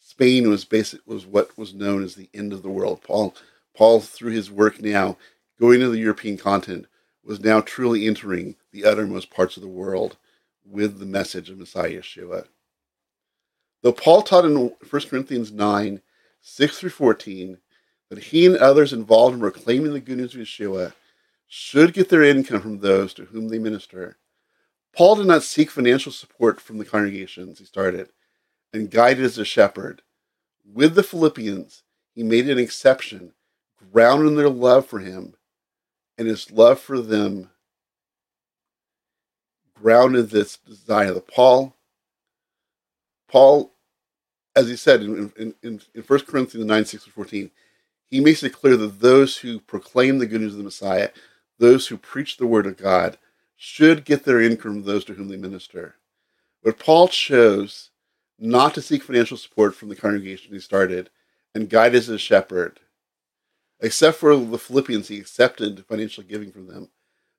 Spain 0.00 0.48
was 0.48 0.64
basic 0.64 1.00
was 1.06 1.26
what 1.26 1.56
was 1.56 1.74
known 1.74 2.02
as 2.02 2.14
the 2.14 2.28
end 2.34 2.52
of 2.52 2.62
the 2.62 2.70
world. 2.70 3.02
Paul 3.02 3.34
Paul 3.76 4.00
through 4.00 4.32
his 4.32 4.50
work 4.50 4.80
now 4.80 5.16
going 5.58 5.80
to 5.80 5.88
the 5.88 5.98
European 5.98 6.36
continent 6.36 6.86
was 7.24 7.40
now 7.40 7.60
truly 7.60 8.06
entering 8.06 8.56
the 8.72 8.84
uttermost 8.84 9.30
parts 9.30 9.56
of 9.56 9.62
the 9.62 9.68
world 9.68 10.16
with 10.64 10.98
the 10.98 11.06
message 11.06 11.50
of 11.50 11.58
Messiah 11.58 12.00
Yeshua. 12.00 12.46
Though 13.82 13.92
Paul 13.92 14.22
taught 14.22 14.44
in 14.44 14.56
1 14.56 14.72
Corinthians 15.08 15.52
9, 15.52 16.00
6 16.40 16.78
through 16.78 16.90
14, 16.90 17.58
that 18.10 18.24
he 18.24 18.46
and 18.46 18.56
others 18.56 18.92
involved 18.92 19.34
in 19.34 19.40
proclaiming 19.40 19.92
the 19.92 20.00
good 20.00 20.18
news 20.18 20.34
of 20.34 20.40
Yeshua 20.40 20.92
should 21.46 21.92
get 21.92 22.08
their 22.08 22.22
income 22.22 22.60
from 22.60 22.80
those 22.80 23.14
to 23.14 23.26
whom 23.26 23.48
they 23.48 23.58
minister. 23.58 24.16
Paul 24.94 25.16
did 25.16 25.26
not 25.26 25.42
seek 25.42 25.70
financial 25.70 26.12
support 26.12 26.60
from 26.60 26.78
the 26.78 26.84
congregations 26.84 27.58
he 27.58 27.64
started 27.64 28.10
and 28.72 28.90
guided 28.90 29.24
as 29.24 29.38
a 29.38 29.44
shepherd. 29.44 30.02
With 30.64 30.94
the 30.94 31.02
Philippians, 31.02 31.82
he 32.14 32.22
made 32.22 32.48
an 32.48 32.58
exception, 32.58 33.32
grounded 33.92 34.28
in 34.28 34.36
their 34.36 34.48
love 34.48 34.86
for 34.86 35.00
him 35.00 35.34
and 36.18 36.28
his 36.28 36.50
love 36.50 36.80
for 36.80 37.00
them 37.00 37.50
grounded 39.74 40.30
this 40.30 40.56
desire 40.56 41.18
Paul, 41.20 41.74
Paul, 43.28 43.72
as 44.56 44.68
he 44.68 44.76
said 44.76 45.02
in, 45.02 45.32
in, 45.36 45.54
in, 45.62 45.80
in 45.94 46.02
1 46.02 46.20
Corinthians 46.20 46.66
9, 46.66 46.84
6 46.84 47.04
14, 47.04 47.50
he 48.06 48.20
makes 48.20 48.42
it 48.42 48.52
clear 48.52 48.76
that 48.76 49.00
those 49.00 49.38
who 49.38 49.58
proclaim 49.60 50.18
the 50.18 50.26
good 50.26 50.40
news 50.40 50.52
of 50.52 50.58
the 50.58 50.64
Messiah, 50.64 51.10
those 51.58 51.88
who 51.88 51.96
preach 51.96 52.36
the 52.36 52.46
word 52.46 52.66
of 52.66 52.76
God, 52.76 53.18
should 53.56 54.04
get 54.04 54.24
their 54.24 54.40
income 54.40 54.72
from 54.72 54.82
those 54.84 55.04
to 55.06 55.14
whom 55.14 55.28
they 55.28 55.36
minister. 55.36 55.96
But 56.62 56.78
Paul 56.78 57.08
chose 57.08 57.90
not 58.38 58.74
to 58.74 58.82
seek 58.82 59.02
financial 59.02 59.36
support 59.36 59.74
from 59.74 59.88
the 59.88 59.96
congregation 59.96 60.52
he 60.52 60.60
started 60.60 61.10
and 61.54 61.70
guide 61.70 61.94
as 61.94 62.08
a 62.08 62.18
shepherd 62.18 62.80
Except 63.84 64.16
for 64.16 64.34
the 64.34 64.56
Philippians, 64.56 65.08
he 65.08 65.18
accepted 65.18 65.84
financial 65.84 66.24
giving 66.24 66.50
from 66.50 66.68
them 66.68 66.88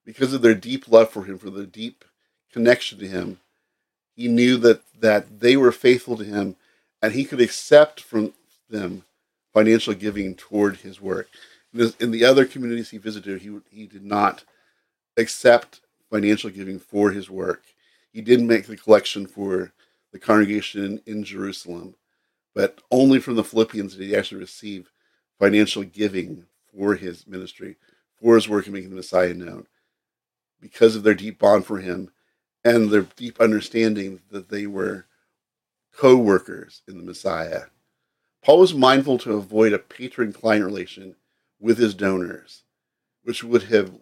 because 0.04 0.32
of 0.32 0.42
their 0.42 0.54
deep 0.54 0.86
love 0.86 1.10
for 1.10 1.24
him, 1.24 1.38
for 1.38 1.50
their 1.50 1.66
deep 1.66 2.04
connection 2.52 3.00
to 3.00 3.08
him. 3.08 3.40
He 4.14 4.28
knew 4.28 4.56
that, 4.58 4.82
that 5.00 5.40
they 5.40 5.56
were 5.56 5.72
faithful 5.72 6.16
to 6.16 6.22
him 6.22 6.54
and 7.02 7.12
he 7.12 7.24
could 7.24 7.40
accept 7.40 8.00
from 8.00 8.32
them 8.70 9.02
financial 9.52 9.92
giving 9.92 10.36
toward 10.36 10.76
his 10.76 11.00
work. 11.00 11.28
In 11.74 12.12
the 12.12 12.24
other 12.24 12.44
communities 12.44 12.90
he 12.90 12.98
visited, 12.98 13.42
he, 13.42 13.58
he 13.68 13.88
did 13.88 14.04
not 14.04 14.44
accept 15.16 15.80
financial 16.12 16.50
giving 16.50 16.78
for 16.78 17.10
his 17.10 17.28
work. 17.28 17.64
He 18.12 18.20
didn't 18.20 18.46
make 18.46 18.68
the 18.68 18.76
collection 18.76 19.26
for 19.26 19.72
the 20.12 20.20
congregation 20.20 21.02
in 21.06 21.24
Jerusalem, 21.24 21.96
but 22.54 22.82
only 22.92 23.18
from 23.18 23.34
the 23.34 23.42
Philippians 23.42 23.96
did 23.96 24.06
he 24.06 24.14
actually 24.14 24.38
receive 24.42 24.92
financial 25.38 25.82
giving 25.82 26.46
for 26.72 26.94
his 26.94 27.26
ministry, 27.26 27.76
for 28.20 28.34
his 28.34 28.48
work 28.48 28.66
in 28.66 28.72
making 28.72 28.90
the 28.90 28.96
Messiah 28.96 29.34
known, 29.34 29.66
because 30.60 30.96
of 30.96 31.02
their 31.02 31.14
deep 31.14 31.38
bond 31.38 31.66
for 31.66 31.78
him 31.78 32.10
and 32.64 32.90
their 32.90 33.02
deep 33.02 33.40
understanding 33.40 34.20
that 34.30 34.48
they 34.48 34.66
were 34.66 35.06
co 35.96 36.16
workers 36.16 36.82
in 36.88 36.98
the 36.98 37.04
Messiah. 37.04 37.64
Paul 38.42 38.60
was 38.60 38.74
mindful 38.74 39.18
to 39.18 39.34
avoid 39.34 39.72
a 39.72 39.78
patron 39.78 40.32
client 40.32 40.64
relation 40.64 41.16
with 41.60 41.78
his 41.78 41.94
donors, 41.94 42.64
which 43.22 43.42
would 43.42 43.64
have 43.64 43.92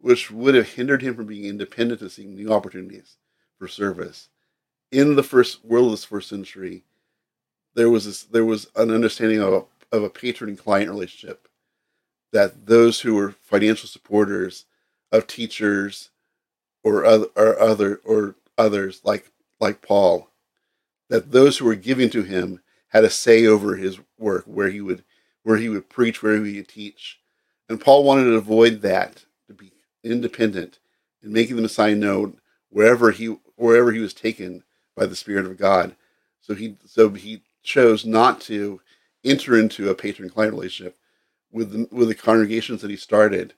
which 0.00 0.30
would 0.30 0.54
have 0.54 0.66
hindered 0.66 1.02
him 1.02 1.14
from 1.14 1.26
being 1.26 1.44
independent 1.44 2.00
of 2.00 2.10
seeing 2.10 2.34
new 2.34 2.50
opportunities 2.50 3.18
for 3.58 3.68
service. 3.68 4.30
In 4.90 5.14
the 5.14 5.22
first 5.22 5.62
world 5.62 5.86
of 5.86 5.90
this 5.92 6.04
first 6.04 6.28
century, 6.30 6.84
there 7.74 7.90
was 7.90 8.06
this, 8.06 8.22
there 8.22 8.46
was 8.46 8.66
an 8.76 8.90
understanding 8.90 9.42
of 9.42 9.66
of 9.92 10.02
a 10.02 10.10
patron 10.10 10.50
and 10.50 10.58
client 10.58 10.90
relationship 10.90 11.48
that 12.32 12.66
those 12.66 13.00
who 13.00 13.14
were 13.14 13.32
financial 13.32 13.88
supporters 13.88 14.64
of 15.10 15.26
teachers 15.26 16.10
or 16.84 17.04
other 17.04 17.26
or 17.36 17.58
other 17.58 18.00
or 18.04 18.36
others 18.56 19.00
like 19.04 19.30
like 19.58 19.82
Paul 19.82 20.30
that 21.10 21.32
those 21.32 21.58
who 21.58 21.66
were 21.66 21.74
giving 21.74 22.08
to 22.10 22.22
him 22.22 22.60
had 22.88 23.04
a 23.04 23.10
say 23.10 23.44
over 23.44 23.76
his 23.76 23.98
work 24.18 24.44
where 24.46 24.70
he 24.70 24.80
would 24.80 25.04
where 25.42 25.56
he 25.56 25.68
would 25.68 25.88
preach 25.88 26.22
where 26.22 26.42
he 26.44 26.56
would 26.56 26.68
teach. 26.68 27.18
And 27.68 27.80
Paul 27.80 28.04
wanted 28.04 28.24
to 28.24 28.34
avoid 28.34 28.82
that 28.82 29.24
to 29.48 29.54
be 29.54 29.72
independent 30.02 30.78
and 31.22 31.32
making 31.32 31.56
the 31.56 31.62
Messiah 31.62 31.94
known 31.94 32.40
wherever 32.70 33.10
he 33.10 33.36
wherever 33.56 33.92
he 33.92 34.00
was 34.00 34.14
taken 34.14 34.62
by 34.96 35.06
the 35.06 35.16
Spirit 35.16 35.46
of 35.46 35.58
God. 35.58 35.96
So 36.40 36.54
he 36.54 36.76
so 36.86 37.10
he 37.10 37.42
chose 37.62 38.06
not 38.06 38.40
to 38.42 38.80
enter 39.24 39.58
into 39.58 39.90
a 39.90 39.94
patron 39.94 40.30
client 40.30 40.54
relationship 40.54 40.96
with 41.52 41.72
the, 41.72 41.88
with 41.94 42.08
the 42.08 42.14
congregations 42.14 42.80
that 42.82 42.90
he 42.90 42.96
started 42.96 43.54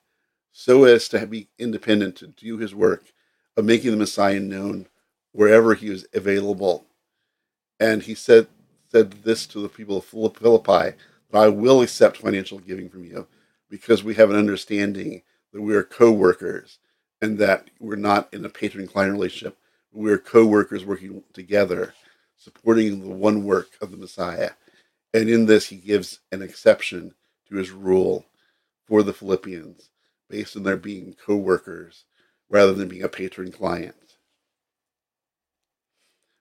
so 0.53 0.85
as 0.85 1.09
to 1.09 1.27
be 1.27 1.49
independent 1.59 2.17
to 2.17 2.27
do 2.27 2.59
his 2.59 2.75
work 2.75 3.13
of 3.57 3.65
making 3.65 3.91
the 3.91 3.97
Messiah 3.97 4.41
known 4.41 4.87
wherever 5.33 5.75
he 5.75 5.91
was 5.91 6.07
available. 6.15 6.85
And 7.81 8.03
he 8.03 8.15
said 8.15 8.47
said 8.91 9.11
this 9.25 9.47
to 9.47 9.61
the 9.61 9.71
people 9.71 9.97
of 9.97 10.05
Philippi 10.05 10.97
that 11.31 11.39
I 11.39 11.49
will 11.49 11.81
accept 11.81 12.19
financial 12.19 12.59
giving 12.59 12.91
from 12.91 13.05
you 13.05 13.27
because 13.71 14.05
we 14.05 14.15
have 14.15 14.29
an 14.29 14.37
understanding 14.37 15.23
that 15.53 15.63
we 15.63 15.75
are 15.75 15.83
co-workers 15.83 16.79
and 17.23 17.39
that 17.39 17.69
we're 17.81 17.97
not 17.97 18.29
in 18.35 18.45
a 18.45 18.51
patron 18.51 18.87
client 18.87 19.13
relationship. 19.13 19.57
We're 19.93 20.19
co-workers 20.19 20.85
working 20.85 21.23
together, 21.33 21.95
supporting 22.37 23.01
the 23.01 23.15
one 23.15 23.45
work 23.45 23.71
of 23.81 23.91
the 23.91 23.97
Messiah. 23.97 24.51
And 25.15 25.29
in 25.29 25.47
this, 25.47 25.67
he 25.67 25.77
gives 25.77 26.21
an 26.31 26.43
exception 26.43 27.15
to 27.49 27.57
his 27.57 27.71
rule 27.71 28.27
for 28.87 29.03
the 29.03 29.13
Philippians 29.13 29.91
based 30.29 30.57
on 30.57 30.63
their 30.63 30.77
being 30.77 31.15
co 31.15 31.37
workers 31.37 32.05
rather 32.49 32.73
than 32.73 32.89
being 32.89 33.03
a 33.03 33.09
patron 33.09 33.53
client. 33.53 34.17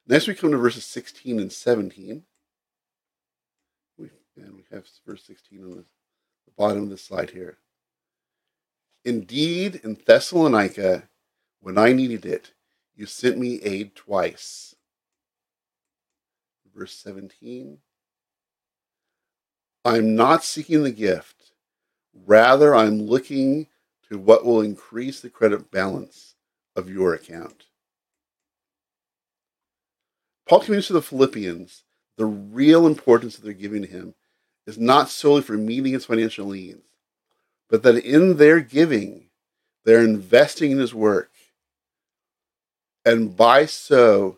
Next, 0.08 0.28
we 0.28 0.36
come 0.36 0.52
to 0.52 0.58
verses 0.58 0.86
16 0.86 1.40
and 1.40 1.52
17. 1.52 2.24
We, 3.98 4.10
and 4.38 4.56
we 4.56 4.64
have 4.72 4.86
verse 5.06 5.24
16 5.26 5.64
on 5.64 5.70
the, 5.72 5.86
the 6.46 6.52
bottom 6.58 6.84
of 6.84 6.90
the 6.90 6.98
slide 6.98 7.32
here. 7.32 7.58
Indeed, 9.04 9.82
in 9.84 9.98
Thessalonica, 10.06 11.10
when 11.60 11.78
I 11.78 11.94
needed 11.94 12.26
it, 12.26 12.54
you 12.96 13.06
sent 13.06 13.38
me 13.38 13.62
aid 13.64 13.96
twice. 13.96 14.76
Verse 16.74 16.94
17 16.94 17.80
I'm 19.84 20.16
not 20.16 20.44
seeking 20.44 20.84
the 20.84 20.92
gift, 20.92 21.54
rather, 22.14 22.76
I'm 22.76 23.02
looking 23.02 23.68
to 24.10 24.20
what 24.20 24.46
will 24.46 24.62
increase 24.62 25.22
the 25.22 25.30
credit 25.30 25.72
balance 25.72 26.36
of 26.76 26.90
your 26.90 27.14
account. 27.14 27.66
Paul 30.48 30.60
communicates 30.60 30.88
to 30.88 30.94
the 30.94 31.02
Philippians 31.02 31.84
the 32.18 32.26
real 32.26 32.86
importance 32.86 33.36
that 33.36 33.44
they're 33.44 33.54
giving 33.54 33.82
to 33.82 33.88
him 33.88 34.14
is 34.68 34.78
not 34.78 35.10
solely 35.10 35.42
for 35.42 35.54
meeting 35.54 35.94
his 35.94 36.06
financial 36.06 36.52
needs, 36.52 36.84
but 37.70 37.82
that 37.82 37.98
in 38.06 38.38
their 38.38 38.60
giving, 38.60 39.30
they're 39.84 40.04
investing 40.04 40.72
in 40.72 40.78
his 40.78 40.94
work. 40.94 41.32
And 43.04 43.36
by 43.36 43.66
so, 43.66 44.38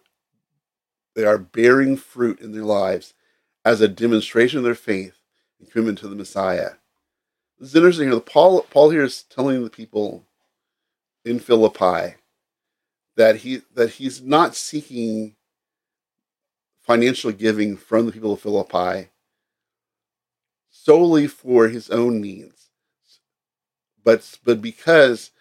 they 1.15 1.25
are 1.25 1.37
bearing 1.37 1.97
fruit 1.97 2.39
in 2.39 2.53
their 2.53 2.63
lives 2.63 3.13
as 3.65 3.81
a 3.81 3.89
demonstration 3.89 4.59
of 4.59 4.63
their 4.63 4.75
faith 4.75 5.22
and 5.63 5.71
commitment 5.71 5.99
to 5.99 6.07
the 6.07 6.15
Messiah. 6.15 6.71
This 7.59 7.69
is 7.69 7.75
interesting 7.75 8.09
here. 8.09 8.19
Paul, 8.19 8.63
Paul 8.69 8.89
here 8.89 9.03
is 9.03 9.23
telling 9.23 9.63
the 9.63 9.69
people 9.69 10.25
in 11.23 11.39
Philippi 11.39 12.15
that 13.15 13.37
he 13.37 13.61
that 13.75 13.91
he's 13.91 14.21
not 14.21 14.55
seeking 14.55 15.35
financial 16.81 17.31
giving 17.31 17.77
from 17.77 18.05
the 18.05 18.11
people 18.11 18.33
of 18.33 18.41
Philippi 18.41 19.09
solely 20.69 21.27
for 21.27 21.69
his 21.69 21.89
own 21.89 22.19
needs, 22.19 22.69
but 24.03 24.37
but 24.43 24.61
because 24.61 25.31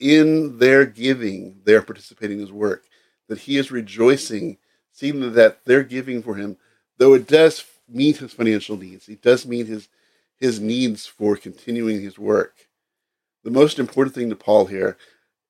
in 0.00 0.58
their 0.58 0.86
giving 0.86 1.60
they 1.64 1.74
are 1.74 1.82
participating 1.82 2.38
in 2.38 2.46
his 2.46 2.52
work, 2.52 2.84
that 3.28 3.40
he 3.40 3.58
is 3.58 3.70
rejoicing, 3.70 4.56
seeing 4.90 5.34
that 5.34 5.64
they're 5.64 5.84
giving 5.84 6.22
for 6.22 6.34
him, 6.34 6.56
though 6.96 7.14
it 7.14 7.28
does 7.28 7.60
meet 7.90 8.18
his 8.18 8.32
financial 8.32 8.76
needs, 8.76 9.06
He 9.06 9.16
does 9.16 9.46
meet 9.46 9.66
his 9.66 9.88
his 10.36 10.58
needs 10.58 11.06
for 11.06 11.36
continuing 11.36 12.00
his 12.00 12.18
work. 12.18 12.68
The 13.44 13.50
most 13.50 13.78
important 13.78 14.14
thing 14.14 14.30
to 14.30 14.36
Paul 14.36 14.66
here 14.66 14.96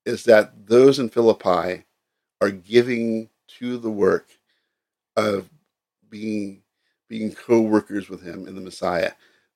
is 0.05 0.25
that 0.25 0.67
those 0.67 0.99
in 0.99 1.09
Philippi 1.09 1.85
are 2.41 2.51
giving 2.51 3.29
to 3.59 3.79
the 3.79 3.91
work 3.91 4.29
of 5.17 5.49
being 6.09 6.63
being 7.09 7.33
co-workers 7.33 8.09
with 8.09 8.23
him 8.23 8.47
in 8.47 8.55
the 8.55 8.61
Messiah. 8.61 9.13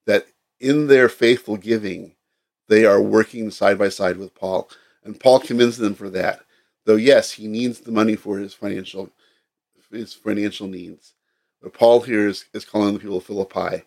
That 0.06 0.26
in 0.60 0.86
their 0.86 1.08
faithful 1.08 1.56
giving, 1.56 2.14
they 2.68 2.84
are 2.84 3.00
working 3.00 3.50
side 3.50 3.78
by 3.78 3.88
side 3.88 4.16
with 4.16 4.34
Paul, 4.34 4.68
and 5.04 5.18
Paul 5.18 5.40
commends 5.40 5.76
them 5.78 5.94
for 5.94 6.10
that. 6.10 6.40
Though 6.84 6.96
yes, 6.96 7.32
he 7.32 7.46
needs 7.46 7.80
the 7.80 7.92
money 7.92 8.16
for 8.16 8.38
his 8.38 8.54
financial 8.54 9.10
his 9.90 10.14
financial 10.14 10.66
needs. 10.66 11.13
Paul 11.72 12.02
here 12.02 12.28
is, 12.28 12.44
is 12.52 12.64
calling 12.64 12.94
the 12.94 13.00
people 13.00 13.18
of 13.18 13.24
Philippi 13.24 13.84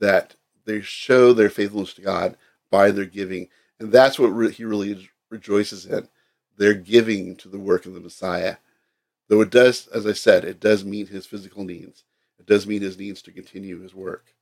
that 0.00 0.36
they 0.66 0.80
show 0.80 1.32
their 1.32 1.50
faithfulness 1.50 1.94
to 1.94 2.02
God 2.02 2.36
by 2.70 2.90
their 2.90 3.04
giving, 3.06 3.48
and 3.80 3.90
that's 3.92 4.18
what 4.18 4.28
re- 4.28 4.52
he 4.52 4.64
really 4.64 5.10
rejoices 5.30 5.86
in. 5.86 6.08
Their 6.56 6.74
giving 6.74 7.36
to 7.36 7.48
the 7.48 7.58
work 7.58 7.86
of 7.86 7.94
the 7.94 8.00
Messiah 8.00 8.56
Though 9.28 9.40
it 9.40 9.50
does, 9.50 9.86
as 9.88 10.06
I 10.06 10.12
said, 10.12 10.44
it 10.44 10.60
does 10.60 10.84
meet 10.84 11.08
his 11.08 11.26
physical 11.26 11.64
needs. 11.64 12.04
It 12.38 12.46
does 12.46 12.66
meet 12.66 12.82
his 12.82 12.98
needs 12.98 13.22
to 13.22 13.32
continue 13.32 13.80
his 13.80 13.94
work. 13.94 14.34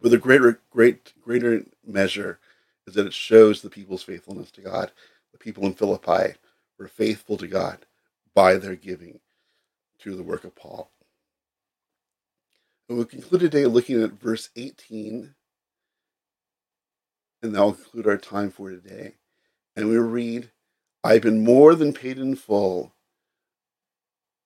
But 0.00 0.10
the 0.10 0.18
greater, 0.18 0.60
great, 0.70 1.12
greater 1.22 1.64
measure 1.86 2.38
is 2.86 2.94
that 2.94 3.06
it 3.06 3.14
shows 3.14 3.62
the 3.62 3.70
people's 3.70 4.02
faithfulness 4.02 4.50
to 4.52 4.60
God. 4.60 4.92
The 5.32 5.38
people 5.38 5.66
in 5.66 5.74
Philippi 5.74 6.34
were 6.78 6.88
faithful 6.88 7.36
to 7.38 7.46
God 7.48 7.86
by 8.34 8.56
their 8.56 8.76
giving 8.76 9.20
to 10.00 10.14
the 10.14 10.22
work 10.22 10.44
of 10.44 10.54
Paul. 10.54 10.90
And 12.88 12.96
we'll 12.96 13.06
conclude 13.06 13.40
today 13.40 13.66
looking 13.66 14.02
at 14.02 14.12
verse 14.12 14.50
18, 14.56 15.34
and 17.42 17.54
that 17.54 17.60
will 17.60 17.72
conclude 17.74 18.06
our 18.06 18.16
time 18.16 18.50
for 18.50 18.70
today. 18.70 19.14
And 19.76 19.88
we 19.88 19.96
read, 19.98 20.50
I've 21.04 21.22
been 21.22 21.44
more 21.44 21.74
than 21.74 21.92
paid 21.92 22.18
in 22.18 22.34
full 22.36 22.92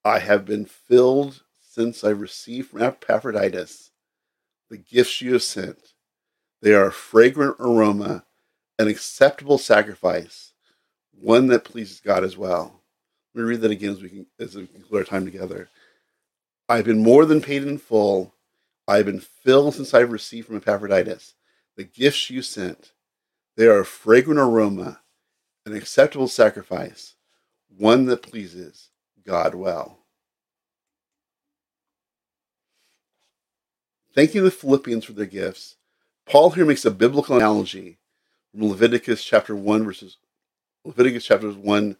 I 0.05 0.19
have 0.19 0.45
been 0.45 0.65
filled 0.65 1.43
since 1.61 2.03
I 2.03 2.09
received 2.09 2.69
from 2.69 2.81
Epaphroditus 2.81 3.91
the 4.69 4.77
gifts 4.77 5.21
you 5.21 5.33
have 5.33 5.43
sent. 5.43 5.93
They 6.61 6.73
are 6.73 6.87
a 6.87 6.91
fragrant 6.91 7.55
aroma, 7.59 8.25
an 8.77 8.87
acceptable 8.89 9.57
sacrifice, 9.57 10.53
one 11.11 11.47
that 11.47 11.63
pleases 11.63 12.01
God 12.01 12.23
as 12.23 12.35
well. 12.35 12.82
Let 13.33 13.41
me 13.41 13.49
read 13.49 13.61
that 13.61 13.71
again 13.71 13.91
as 13.91 14.01
we, 14.01 14.09
can, 14.09 14.25
as 14.39 14.55
we 14.55 14.67
conclude 14.67 14.99
our 14.99 15.03
time 15.03 15.25
together. 15.25 15.69
I've 16.69 16.85
been 16.85 17.01
more 17.01 17.25
than 17.25 17.41
paid 17.41 17.63
in 17.63 17.77
full. 17.77 18.33
I've 18.87 19.05
been 19.05 19.19
filled 19.19 19.75
since 19.75 19.93
I've 19.93 20.11
received 20.11 20.47
from 20.47 20.57
Epaphroditus 20.57 21.33
the 21.75 21.83
gifts 21.83 22.29
you 22.29 22.41
sent. 22.41 22.91
They 23.55 23.67
are 23.67 23.79
a 23.79 23.85
fragrant 23.85 24.39
aroma, 24.39 25.01
an 25.65 25.75
acceptable 25.75 26.27
sacrifice, 26.27 27.15
one 27.75 28.05
that 28.05 28.21
pleases 28.21 28.89
God 29.25 29.55
well. 29.55 29.99
Thanking 34.13 34.43
the 34.43 34.51
Philippians 34.51 35.05
for 35.05 35.13
their 35.13 35.25
gifts, 35.25 35.77
Paul 36.27 36.51
here 36.51 36.65
makes 36.65 36.85
a 36.85 36.91
biblical 36.91 37.35
analogy 37.35 37.97
from 38.51 38.69
Leviticus 38.69 39.23
chapter 39.23 39.55
1 39.55 39.83
verses 39.83 40.17
Leviticus 40.85 41.25
chapters 41.25 41.55
1 41.55 41.95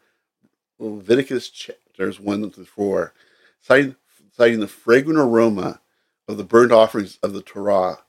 Leviticus 0.79 1.49
chapters 1.49 2.19
1 2.19 2.51
through 2.51 2.65
4, 2.65 3.13
citing, 3.61 3.95
citing 4.31 4.59
the 4.59 4.67
fragrant 4.67 5.19
aroma 5.19 5.81
of 6.27 6.37
the 6.37 6.43
burnt 6.43 6.71
offerings 6.71 7.19
of 7.21 7.33
the 7.33 7.41
Torah. 7.41 7.99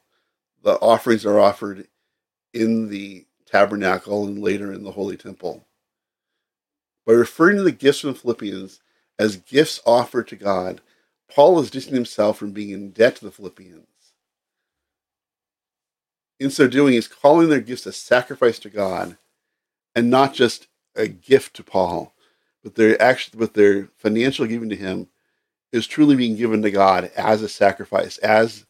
The 0.62 0.74
offerings 0.80 1.26
are 1.26 1.38
offered 1.38 1.88
in 2.52 2.88
the 2.88 3.26
tabernacle 3.46 4.26
and 4.26 4.38
later 4.38 4.72
in 4.72 4.82
the 4.82 4.92
holy 4.92 5.16
temple. 5.16 5.66
By 7.06 7.12
referring 7.12 7.58
to 7.58 7.62
the 7.62 7.72
gifts 7.72 8.00
from 8.00 8.14
the 8.14 8.18
Philippians 8.18 8.80
as 9.18 9.36
gifts 9.36 9.80
offered 9.84 10.28
to 10.28 10.36
God, 10.36 10.80
Paul 11.30 11.60
is 11.60 11.70
distancing 11.70 11.96
himself 11.96 12.38
from 12.38 12.52
being 12.52 12.70
in 12.70 12.90
debt 12.90 13.16
to 13.16 13.24
the 13.24 13.30
Philippians. 13.30 13.86
In 16.40 16.50
so 16.50 16.66
doing, 16.66 16.94
he's 16.94 17.08
calling 17.08 17.48
their 17.48 17.60
gifts 17.60 17.86
a 17.86 17.92
sacrifice 17.92 18.58
to 18.60 18.70
God 18.70 19.16
and 19.94 20.10
not 20.10 20.34
just 20.34 20.66
a 20.96 21.06
gift 21.06 21.54
to 21.56 21.62
Paul, 21.62 22.13
but 22.64 22.74
their 22.74 23.00
actually 23.00 23.38
but 23.38 23.54
their 23.54 23.90
financial 23.98 24.46
giving 24.46 24.70
to 24.70 24.76
him 24.76 25.06
is 25.70 25.86
truly 25.86 26.16
being 26.16 26.34
given 26.34 26.62
to 26.62 26.70
God 26.70 27.12
as 27.16 27.42
a 27.42 27.48
sacrifice, 27.48 28.18
as 28.18 28.66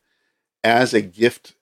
as 0.63 0.93
a 0.93 1.01
gift 1.01 1.55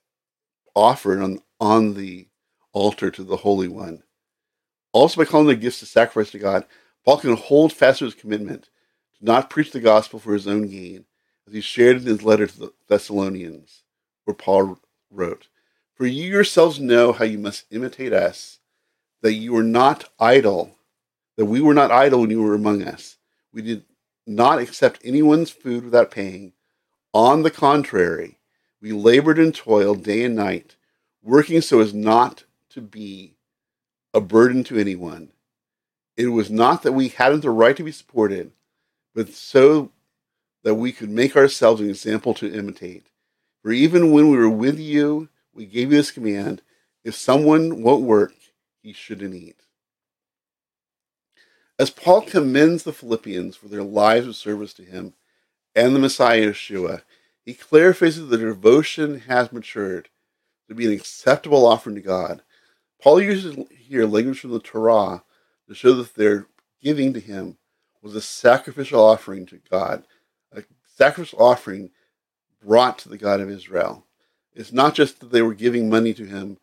offered 0.75 1.21
on, 1.21 1.39
on 1.59 1.93
the 1.93 2.27
altar 2.71 3.11
to 3.11 3.23
the 3.23 3.37
Holy 3.37 3.67
One. 3.67 4.03
Also, 4.91 5.21
by 5.21 5.29
calling 5.29 5.47
the 5.47 5.55
gifts 5.55 5.81
a 5.81 5.85
sacrifice 5.85 6.31
to 6.31 6.39
God, 6.39 6.65
Paul 7.05 7.17
can 7.17 7.35
hold 7.35 7.73
fast 7.73 7.99
to 7.99 8.05
his 8.05 8.15
commitment 8.15 8.69
to 9.19 9.25
not 9.25 9.49
preach 9.49 9.71
the 9.71 9.79
gospel 9.79 10.19
for 10.19 10.33
his 10.33 10.47
own 10.47 10.67
gain, 10.67 11.05
as 11.47 11.53
he 11.53 11.61
shared 11.61 11.97
in 11.97 12.05
his 12.05 12.23
letter 12.23 12.47
to 12.47 12.59
the 12.59 12.73
Thessalonians, 12.87 13.83
where 14.23 14.35
Paul 14.35 14.79
wrote, 15.11 15.47
For 15.95 16.05
you 16.05 16.31
yourselves 16.31 16.79
know 16.79 17.11
how 17.11 17.25
you 17.25 17.37
must 17.37 17.65
imitate 17.69 18.13
us, 18.13 18.59
that 19.21 19.33
you 19.33 19.55
are 19.57 19.63
not 19.63 20.09
idle, 20.19 20.77
that 21.37 21.45
we 21.45 21.61
were 21.61 21.73
not 21.73 21.91
idle 21.91 22.21
when 22.21 22.29
you 22.29 22.41
were 22.41 22.53
among 22.53 22.83
us. 22.83 23.17
We 23.51 23.61
did 23.61 23.83
not 24.25 24.59
accept 24.59 25.01
anyone's 25.03 25.49
food 25.49 25.85
without 25.85 26.11
paying. 26.11 26.53
On 27.13 27.43
the 27.43 27.51
contrary, 27.51 28.37
we 28.81 28.91
labored 28.91 29.39
and 29.39 29.53
toiled 29.53 30.03
day 30.03 30.23
and 30.23 30.35
night, 30.35 30.75
working 31.21 31.61
so 31.61 31.79
as 31.79 31.93
not 31.93 32.43
to 32.69 32.81
be 32.81 33.35
a 34.13 34.21
burden 34.21 34.63
to 34.65 34.77
anyone. 34.77 35.31
It 36.15 36.27
was 36.27 36.49
not 36.49 36.83
that 36.83 36.91
we 36.91 37.09
hadn't 37.09 37.41
the 37.41 37.49
right 37.49 37.75
to 37.75 37.83
be 37.83 37.91
supported, 37.91 38.51
but 39.15 39.33
so 39.33 39.91
that 40.63 40.75
we 40.75 40.91
could 40.91 41.09
make 41.09 41.35
ourselves 41.35 41.81
an 41.81 41.89
example 41.89 42.33
to 42.35 42.53
imitate. 42.53 43.07
For 43.61 43.71
even 43.71 44.11
when 44.11 44.29
we 44.29 44.37
were 44.37 44.49
with 44.49 44.79
you, 44.79 45.29
we 45.53 45.65
gave 45.65 45.91
you 45.91 45.97
this 45.97 46.11
command 46.11 46.61
if 47.03 47.15
someone 47.15 47.81
won't 47.81 48.03
work, 48.03 48.33
he 48.81 48.93
shouldn't 48.93 49.35
eat. 49.35 49.62
As 51.83 51.89
Paul 51.89 52.21
commends 52.21 52.83
the 52.83 52.93
Philippians 52.93 53.57
for 53.57 53.67
their 53.67 53.83
lives 53.83 54.25
of 54.25 54.37
service 54.37 54.73
to 54.75 54.85
him 54.85 55.15
and 55.75 55.93
the 55.93 55.99
Messiah 55.99 56.51
Yeshua, 56.51 57.01
he 57.43 57.53
clarifies 57.53 58.15
that 58.15 58.27
their 58.27 58.47
devotion 58.47 59.19
has 59.19 59.51
matured 59.51 60.07
to 60.69 60.75
be 60.75 60.85
an 60.85 60.93
acceptable 60.93 61.65
offering 61.65 61.95
to 61.95 62.01
God. 62.01 62.41
Paul 63.01 63.19
uses 63.21 63.57
here 63.69 64.05
language 64.05 64.39
from 64.39 64.51
the 64.51 64.61
Torah 64.61 65.25
to 65.67 65.75
show 65.75 65.93
that 65.95 66.15
their 66.15 66.47
giving 66.81 67.11
to 67.11 67.19
him 67.19 67.57
was 68.01 68.15
a 68.15 68.21
sacrificial 68.21 69.03
offering 69.03 69.45
to 69.47 69.59
God, 69.69 70.05
a 70.53 70.63
sacrificial 70.85 71.41
offering 71.41 71.89
brought 72.65 72.97
to 72.99 73.09
the 73.09 73.17
God 73.17 73.41
of 73.41 73.49
Israel. 73.49 74.05
It's 74.53 74.71
not 74.71 74.95
just 74.95 75.19
that 75.19 75.33
they 75.33 75.41
were 75.41 75.53
giving 75.53 75.89
money 75.89 76.13
to 76.13 76.23
him 76.23 76.59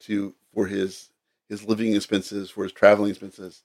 to 0.00 0.34
for 0.52 0.66
his 0.66 1.10
his 1.48 1.62
living 1.62 1.94
expenses, 1.94 2.50
for 2.50 2.64
his 2.64 2.72
traveling 2.72 3.10
expenses. 3.10 3.62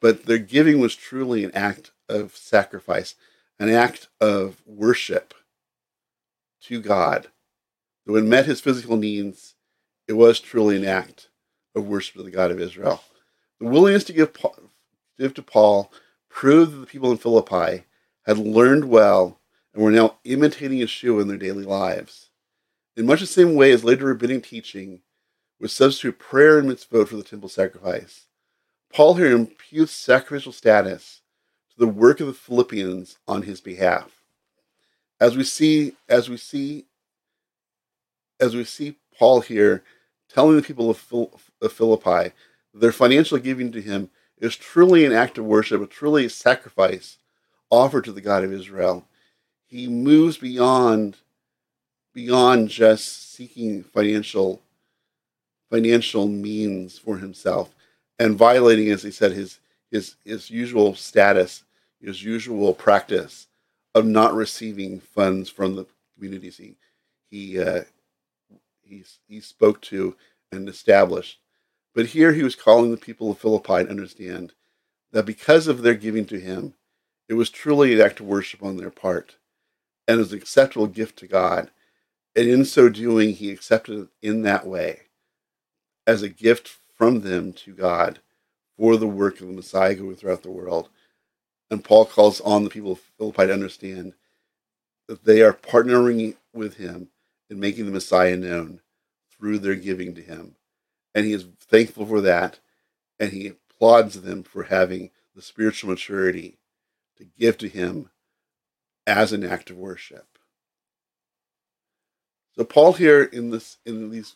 But 0.00 0.26
their 0.26 0.38
giving 0.38 0.80
was 0.80 0.94
truly 0.94 1.44
an 1.44 1.50
act 1.54 1.90
of 2.08 2.36
sacrifice, 2.36 3.14
an 3.58 3.68
act 3.68 4.08
of 4.20 4.62
worship 4.64 5.34
to 6.62 6.80
God. 6.80 7.28
When 8.04 8.28
met 8.28 8.46
his 8.46 8.60
physical 8.60 8.96
needs, 8.96 9.54
it 10.06 10.14
was 10.14 10.40
truly 10.40 10.76
an 10.76 10.84
act 10.84 11.28
of 11.74 11.86
worship 11.86 12.14
to 12.16 12.22
the 12.22 12.30
God 12.30 12.50
of 12.50 12.60
Israel. 12.60 13.02
The 13.60 13.66
willingness 13.66 14.04
to 14.04 14.12
give, 14.12 14.36
give 15.18 15.34
to 15.34 15.42
Paul 15.42 15.92
proved 16.28 16.72
that 16.72 16.78
the 16.78 16.86
people 16.86 17.10
in 17.10 17.18
Philippi 17.18 17.84
had 18.24 18.38
learned 18.38 18.88
well 18.88 19.40
and 19.74 19.82
were 19.82 19.90
now 19.90 20.16
imitating 20.24 20.78
Yeshua 20.78 21.22
in 21.22 21.28
their 21.28 21.36
daily 21.36 21.64
lives. 21.64 22.30
In 22.96 23.06
much 23.06 23.20
the 23.20 23.26
same 23.26 23.54
way 23.54 23.72
as 23.72 23.84
later 23.84 24.06
rabbinic 24.06 24.44
teaching 24.44 25.02
would 25.60 25.70
substitute 25.70 26.18
prayer 26.18 26.58
and 26.58 26.68
mitzvot 26.68 27.08
for 27.08 27.16
the 27.16 27.22
temple 27.22 27.48
sacrifice, 27.48 28.26
Paul 28.92 29.14
here 29.14 29.32
imputes 29.32 29.92
sacrificial 29.92 30.52
status 30.52 31.20
to 31.70 31.78
the 31.78 31.86
work 31.86 32.20
of 32.20 32.26
the 32.26 32.32
Philippians 32.32 33.18
on 33.26 33.42
his 33.42 33.60
behalf. 33.60 34.22
As 35.20 35.36
we 35.36 35.44
see, 35.44 35.94
as 36.08 36.28
we 36.28 36.36
see, 36.36 36.86
as 38.40 38.54
we 38.54 38.64
see 38.64 38.96
Paul 39.18 39.40
here 39.40 39.82
telling 40.28 40.56
the 40.56 40.62
people 40.62 40.90
of, 40.90 40.98
Philippi 41.70 42.32
their 42.74 42.92
financial 42.92 43.38
giving 43.38 43.72
to 43.72 43.80
him 43.80 44.10
is 44.38 44.54
truly 44.56 45.04
an 45.04 45.12
act 45.12 45.38
of 45.38 45.44
worship, 45.44 45.82
a 45.82 45.86
truly 45.86 46.26
a 46.26 46.30
sacrifice 46.30 47.18
offered 47.70 48.04
to 48.04 48.12
the 48.12 48.20
God 48.20 48.44
of 48.44 48.52
Israel. 48.52 49.04
He 49.66 49.88
moves 49.88 50.38
beyond 50.38 51.16
beyond 52.14 52.68
just 52.68 53.32
seeking 53.32 53.82
financial 53.82 54.62
financial 55.70 56.26
means 56.26 56.98
for 56.98 57.18
himself 57.18 57.74
and 58.18 58.36
violating, 58.36 58.90
as 58.90 59.02
he 59.02 59.10
said, 59.10 59.32
his 59.32 59.60
his 59.90 60.16
his 60.24 60.50
usual 60.50 60.94
status, 60.94 61.64
his 62.00 62.22
usual 62.22 62.74
practice 62.74 63.46
of 63.94 64.06
not 64.06 64.34
receiving 64.34 65.00
funds 65.00 65.48
from 65.48 65.76
the 65.76 65.86
communities 66.14 66.56
he 66.56 66.76
he 67.30 67.60
uh, 67.60 67.82
he 68.82 69.04
he 69.28 69.40
spoke 69.40 69.80
to 69.82 70.16
and 70.52 70.68
established. 70.68 71.40
But 71.94 72.06
here 72.06 72.32
he 72.32 72.42
was 72.42 72.54
calling 72.54 72.90
the 72.90 72.96
people 72.96 73.30
of 73.30 73.38
Philippi 73.38 73.84
to 73.84 73.90
understand 73.90 74.52
that 75.12 75.26
because 75.26 75.66
of 75.66 75.82
their 75.82 75.94
giving 75.94 76.26
to 76.26 76.38
him, 76.38 76.74
it 77.28 77.34
was 77.34 77.50
truly 77.50 77.94
an 77.94 78.00
act 78.00 78.20
of 78.20 78.26
worship 78.26 78.62
on 78.62 78.76
their 78.76 78.90
part 78.90 79.36
and 80.06 80.18
was 80.18 80.32
an 80.32 80.38
acceptable 80.38 80.86
gift 80.86 81.18
to 81.18 81.26
God. 81.26 81.70
And 82.36 82.48
in 82.48 82.64
so 82.64 82.88
doing, 82.88 83.34
he 83.34 83.50
accepted 83.50 83.98
it 83.98 84.08
in 84.22 84.42
that 84.42 84.66
way 84.66 85.02
as 86.06 86.22
a 86.22 86.28
gift 86.28 86.78
from 86.98 87.20
them 87.20 87.52
to 87.52 87.72
God 87.72 88.18
for 88.76 88.96
the 88.96 89.06
work 89.06 89.40
of 89.40 89.46
the 89.46 89.52
Messiah 89.54 89.94
going 89.94 90.16
throughout 90.16 90.42
the 90.42 90.50
world. 90.50 90.90
And 91.70 91.84
Paul 91.84 92.04
calls 92.04 92.40
on 92.40 92.64
the 92.64 92.70
people 92.70 92.92
of 92.92 93.00
Philippi 93.16 93.46
to 93.46 93.52
understand 93.52 94.14
that 95.06 95.24
they 95.24 95.40
are 95.40 95.52
partnering 95.52 96.36
with 96.52 96.76
him 96.76 97.08
in 97.48 97.60
making 97.60 97.86
the 97.86 97.92
Messiah 97.92 98.36
known 98.36 98.80
through 99.30 99.60
their 99.60 99.76
giving 99.76 100.14
to 100.16 100.22
him. 100.22 100.56
And 101.14 101.24
he 101.24 101.32
is 101.32 101.46
thankful 101.60 102.04
for 102.04 102.20
that, 102.20 102.58
and 103.18 103.32
he 103.32 103.46
applauds 103.46 104.20
them 104.20 104.42
for 104.42 104.64
having 104.64 105.10
the 105.34 105.42
spiritual 105.42 105.90
maturity 105.90 106.58
to 107.16 107.24
give 107.24 107.56
to 107.58 107.68
him 107.68 108.10
as 109.06 109.32
an 109.32 109.44
act 109.44 109.70
of 109.70 109.76
worship. 109.76 110.26
So 112.56 112.64
Paul 112.64 112.94
here 112.94 113.22
in 113.22 113.50
this 113.50 113.78
in 113.86 114.10
these 114.10 114.34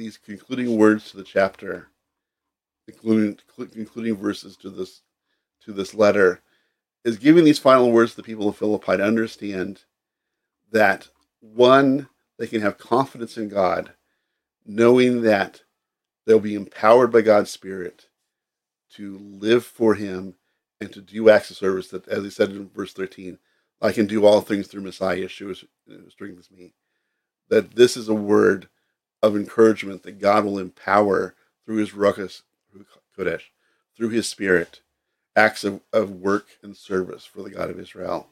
these 0.00 0.16
concluding 0.16 0.78
words 0.78 1.10
to 1.10 1.16
the 1.18 1.22
chapter, 1.22 1.88
including 2.88 3.38
concluding 3.56 4.16
verses 4.16 4.56
to 4.56 4.70
this 4.70 5.02
to 5.62 5.72
this 5.72 5.92
letter, 5.92 6.40
is 7.04 7.18
giving 7.18 7.44
these 7.44 7.58
final 7.58 7.92
words 7.92 8.12
to 8.12 8.16
the 8.16 8.22
people 8.22 8.48
of 8.48 8.56
Philippi 8.56 8.96
to 8.96 9.04
understand 9.04 9.84
that 10.72 11.08
one, 11.40 12.08
they 12.38 12.46
can 12.46 12.62
have 12.62 12.78
confidence 12.78 13.36
in 13.36 13.48
God, 13.48 13.92
knowing 14.64 15.20
that 15.22 15.62
they'll 16.26 16.40
be 16.40 16.54
empowered 16.54 17.12
by 17.12 17.20
God's 17.20 17.50
Spirit 17.50 18.08
to 18.94 19.18
live 19.18 19.66
for 19.66 19.94
Him 19.94 20.34
and 20.80 20.90
to 20.94 21.02
do 21.02 21.28
acts 21.28 21.50
of 21.50 21.58
service 21.58 21.88
that, 21.88 22.08
as 22.08 22.24
he 22.24 22.30
said 22.30 22.50
in 22.50 22.70
verse 22.70 22.94
13, 22.94 23.38
I 23.82 23.92
can 23.92 24.06
do 24.06 24.24
all 24.24 24.40
things 24.40 24.66
through 24.66 24.82
Messiah 24.82 25.18
Yeshua 25.18 25.62
who 25.86 26.10
strengthens 26.10 26.50
me. 26.50 26.72
That 27.50 27.74
this 27.74 27.98
is 27.98 28.08
a 28.08 28.14
word 28.14 28.68
of 29.22 29.36
encouragement 29.36 30.02
that 30.02 30.20
God 30.20 30.44
will 30.44 30.58
empower 30.58 31.34
through 31.64 31.76
his 31.76 31.90
Ruach 31.90 32.42
Kodesh, 33.16 33.42
through 33.96 34.08
his 34.10 34.28
Spirit, 34.28 34.80
acts 35.36 35.64
of, 35.64 35.80
of 35.92 36.10
work 36.10 36.46
and 36.62 36.76
service 36.76 37.24
for 37.24 37.42
the 37.42 37.50
God 37.50 37.70
of 37.70 37.78
Israel. 37.78 38.28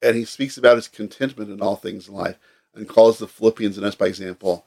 And 0.00 0.16
he 0.16 0.24
speaks 0.24 0.56
about 0.56 0.76
his 0.76 0.88
contentment 0.88 1.50
in 1.50 1.60
all 1.60 1.76
things 1.76 2.08
in 2.08 2.14
life 2.14 2.38
and 2.74 2.88
calls 2.88 3.18
the 3.18 3.28
Philippians 3.28 3.76
and 3.76 3.86
us 3.86 3.94
by 3.94 4.06
example 4.06 4.66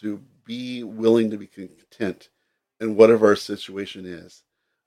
to 0.00 0.20
be 0.44 0.82
willing 0.82 1.30
to 1.30 1.36
be 1.36 1.46
content 1.46 2.28
in 2.80 2.96
whatever 2.96 3.28
our 3.28 3.36
situation 3.36 4.04
is, 4.04 4.42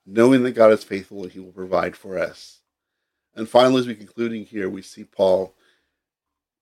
knowing 0.05 0.43
that 0.43 0.51
God 0.51 0.71
is 0.71 0.83
faithful 0.83 1.23
and 1.23 1.31
he 1.31 1.39
will 1.39 1.51
provide 1.51 1.95
for 1.95 2.17
us. 2.17 2.59
And 3.35 3.49
finally, 3.49 3.79
as 3.79 3.87
we 3.87 3.95
concluding 3.95 4.45
here, 4.45 4.69
we 4.69 4.81
see 4.81 5.03
Paul 5.03 5.53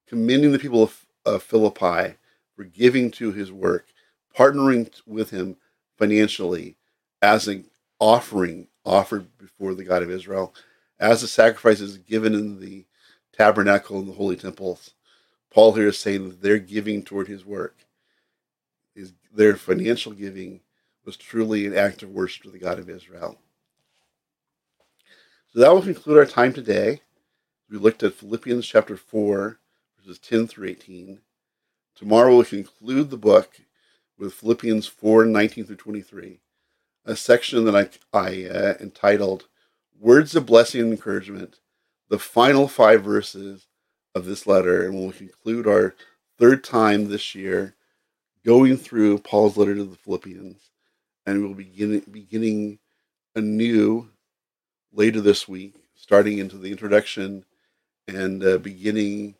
commending 0.07 0.51
the 0.51 0.59
people 0.59 0.83
of, 0.83 1.05
of 1.25 1.43
Philippi 1.43 2.15
for 2.57 2.63
giving 2.63 3.11
to 3.11 3.31
his 3.31 3.51
work, 3.51 3.85
partnering 4.35 4.89
with 5.05 5.29
him 5.29 5.55
financially 5.97 6.75
as 7.21 7.47
an 7.47 7.65
offering 7.99 8.67
offered 8.83 9.37
before 9.37 9.75
the 9.75 9.83
God 9.83 10.01
of 10.01 10.09
Israel, 10.09 10.53
as 10.99 11.21
the 11.21 11.27
sacrifices 11.27 11.99
given 11.99 12.33
in 12.33 12.59
the 12.59 12.85
tabernacle 13.31 13.99
and 13.99 14.09
the 14.09 14.13
holy 14.13 14.35
temples. 14.35 14.95
Paul 15.53 15.73
here 15.73 15.89
is 15.89 15.99
saying 15.99 16.29
that 16.29 16.41
their 16.41 16.57
giving 16.57 17.03
toward 17.03 17.27
his 17.27 17.45
work, 17.45 17.77
is 18.95 19.13
their 19.33 19.55
financial 19.55 20.11
giving, 20.11 20.61
was 21.05 21.15
truly 21.15 21.67
an 21.67 21.77
act 21.77 22.01
of 22.01 22.09
worship 22.09 22.43
to 22.43 22.49
the 22.49 22.59
God 22.59 22.79
of 22.79 22.89
Israel. 22.89 23.37
So 25.53 25.59
that 25.59 25.71
will 25.71 25.81
conclude 25.81 26.17
our 26.17 26.25
time 26.25 26.53
today. 26.53 27.01
We 27.69 27.77
looked 27.77 28.03
at 28.03 28.15
Philippians 28.15 28.65
chapter 28.65 28.97
4, 28.97 29.59
verses 29.99 30.19
10 30.19 30.47
through 30.47 30.69
18. 30.69 31.19
Tomorrow 31.97 32.35
we'll 32.35 32.45
conclude 32.45 33.09
the 33.09 33.17
book 33.17 33.59
with 34.19 34.35
Philippians 34.35 34.85
4 34.85 35.25
19 35.25 35.65
through 35.65 35.75
23, 35.77 36.39
a 37.05 37.15
section 37.15 37.65
that 37.65 37.75
I, 37.75 37.89
I 38.15 38.45
uh, 38.45 38.73
entitled 38.79 39.47
Words 39.99 40.35
of 40.35 40.45
Blessing 40.45 40.81
and 40.81 40.91
Encouragement, 40.91 41.59
the 42.07 42.19
final 42.19 42.67
five 42.67 43.03
verses 43.03 43.65
of 44.13 44.25
this 44.25 44.45
letter, 44.45 44.85
and 44.85 44.93
we'll 44.93 45.11
conclude 45.11 45.65
our 45.65 45.95
third 46.37 46.63
time 46.63 47.07
this 47.07 47.33
year 47.33 47.73
going 48.45 48.77
through 48.77 49.17
Paul's 49.17 49.57
letter 49.57 49.73
to 49.73 49.83
the 49.83 49.95
Philippians, 49.95 50.69
and 51.25 51.41
we'll 51.41 51.55
begin 51.55 52.03
beginning 52.11 52.77
anew 53.33 54.07
later 54.93 55.19
this 55.19 55.47
week, 55.47 55.73
starting 55.95 56.37
into 56.37 56.59
the 56.59 56.69
introduction 56.69 57.43
and 58.07 58.43
uh, 58.43 58.59
beginning 58.59 59.33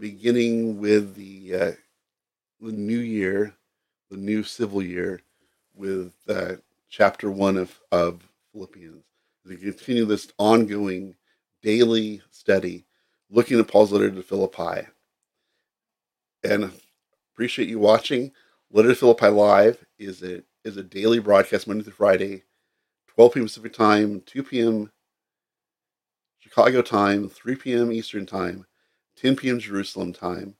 beginning 0.00 0.80
with 0.80 1.14
the 1.14 1.54
uh, 1.54 1.72
the 2.60 2.72
new 2.72 2.98
year, 2.98 3.54
the 4.10 4.16
new 4.16 4.42
civil 4.42 4.82
year, 4.82 5.20
with 5.74 6.12
uh, 6.28 6.54
chapter 6.88 7.30
one 7.30 7.56
of 7.56 7.78
of 7.92 8.22
Philippians. 8.52 9.04
We 9.46 9.56
continue 9.56 10.06
this 10.06 10.32
ongoing 10.38 11.14
daily 11.62 12.22
study, 12.30 12.86
looking 13.30 13.60
at 13.60 13.68
Paul's 13.68 13.92
letter 13.92 14.10
to 14.10 14.22
Philippi. 14.22 14.86
And 16.42 16.72
appreciate 17.34 17.68
you 17.68 17.78
watching. 17.78 18.32
Letter 18.72 18.88
to 18.88 18.94
Philippi 18.94 19.28
Live 19.28 19.84
is 19.98 20.22
a 20.22 20.42
is 20.64 20.78
a 20.78 20.82
daily 20.82 21.18
broadcast 21.18 21.68
Monday 21.68 21.84
through 21.84 21.92
Friday, 21.92 22.42
12 23.08 23.34
p.m. 23.34 23.46
Pacific 23.46 23.72
time, 23.74 24.22
2 24.24 24.42
p.m. 24.44 24.90
Chicago 26.38 26.80
time, 26.80 27.28
3 27.28 27.56
p.m. 27.56 27.92
Eastern 27.92 28.24
time 28.24 28.66
10 29.16 29.36
p.m. 29.36 29.58
Jerusalem 29.58 30.12
time, 30.12 30.54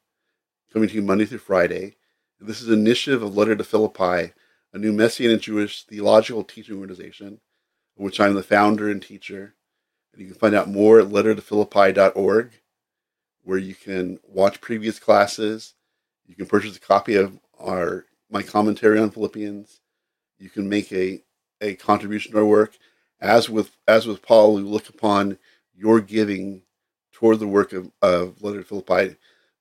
coming 0.73 0.89
to 0.89 0.95
you 0.95 1.03
Monday 1.03 1.25
through 1.25 1.39
Friday. 1.39 1.97
This 2.41 2.61
is 2.61 2.69
an 2.69 2.75
initiative 2.75 3.23
of 3.23 3.37
Letter 3.37 3.57
to 3.57 3.65
Philippi, 3.65 4.33
a 4.73 4.79
new 4.79 4.93
Messianic 4.93 5.43
Jewish 5.43 5.85
theological 5.85 6.45
teaching 6.45 6.77
organization, 6.77 7.41
of 7.97 8.05
which 8.05 8.21
I'm 8.21 8.35
the 8.35 8.43
founder 8.43 8.91
and 8.91 9.03
teacher. 9.03 9.55
And 10.13 10.23
you 10.23 10.29
can 10.29 10.39
find 10.39 10.55
out 10.55 10.69
more 10.69 11.01
at 11.01 11.09
lettertophilippi.org, 11.09 12.51
where 13.45 13.59
you 13.59 13.75
can 13.75 14.19
watch 14.27 14.61
previous 14.61 14.99
classes. 14.99 15.75
You 16.27 16.35
can 16.35 16.47
purchase 16.47 16.77
a 16.77 16.81
copy 16.81 17.15
of 17.17 17.39
our 17.59 18.07
my 18.31 18.43
commentary 18.43 18.99
on 18.99 19.11
Philippians. 19.11 19.81
You 20.39 20.51
can 20.51 20.69
make 20.69 20.93
a, 20.93 21.23
a 21.61 21.75
contribution 21.75 22.33
to 22.33 22.39
our 22.39 22.47
work. 22.47 22.79
As 23.21 23.51
with 23.51 23.77
as 23.89 24.07
with 24.07 24.23
Paul, 24.23 24.55
we 24.55 24.63
look 24.63 24.89
upon 24.89 25.39
your 25.75 26.01
giving 26.01 26.63
toward 27.21 27.39
the 27.39 27.47
work 27.47 27.75
of, 27.75 27.93
of 28.01 28.43
Letter 28.43 28.63
to 28.63 28.65
Philippi, 28.67 29.17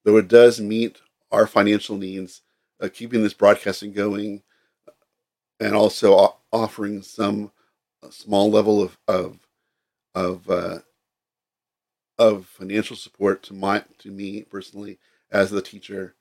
though 0.06 0.18
it 0.18 0.30
does 0.30 0.62
meet 0.62 1.00
our 1.30 1.46
financial 1.46 1.98
needs 1.98 2.42
uh, 2.82 2.88
keeping 2.92 3.22
this 3.22 3.34
broadcasting 3.34 3.92
going, 3.92 4.42
and 5.60 5.76
also 5.76 6.38
offering 6.54 7.02
some 7.02 7.52
small 8.10 8.50
level 8.50 8.82
of 8.82 8.98
of 9.10 9.40
of 10.16 10.50
uh, 10.50 10.80
of 12.18 12.46
financial 12.46 12.96
support 12.96 13.44
to 13.44 13.54
my 13.54 13.84
to 13.98 14.10
me 14.10 14.44
personally 14.44 14.98
as 15.30 15.52
the 15.52 15.62
teacher, 15.62 16.16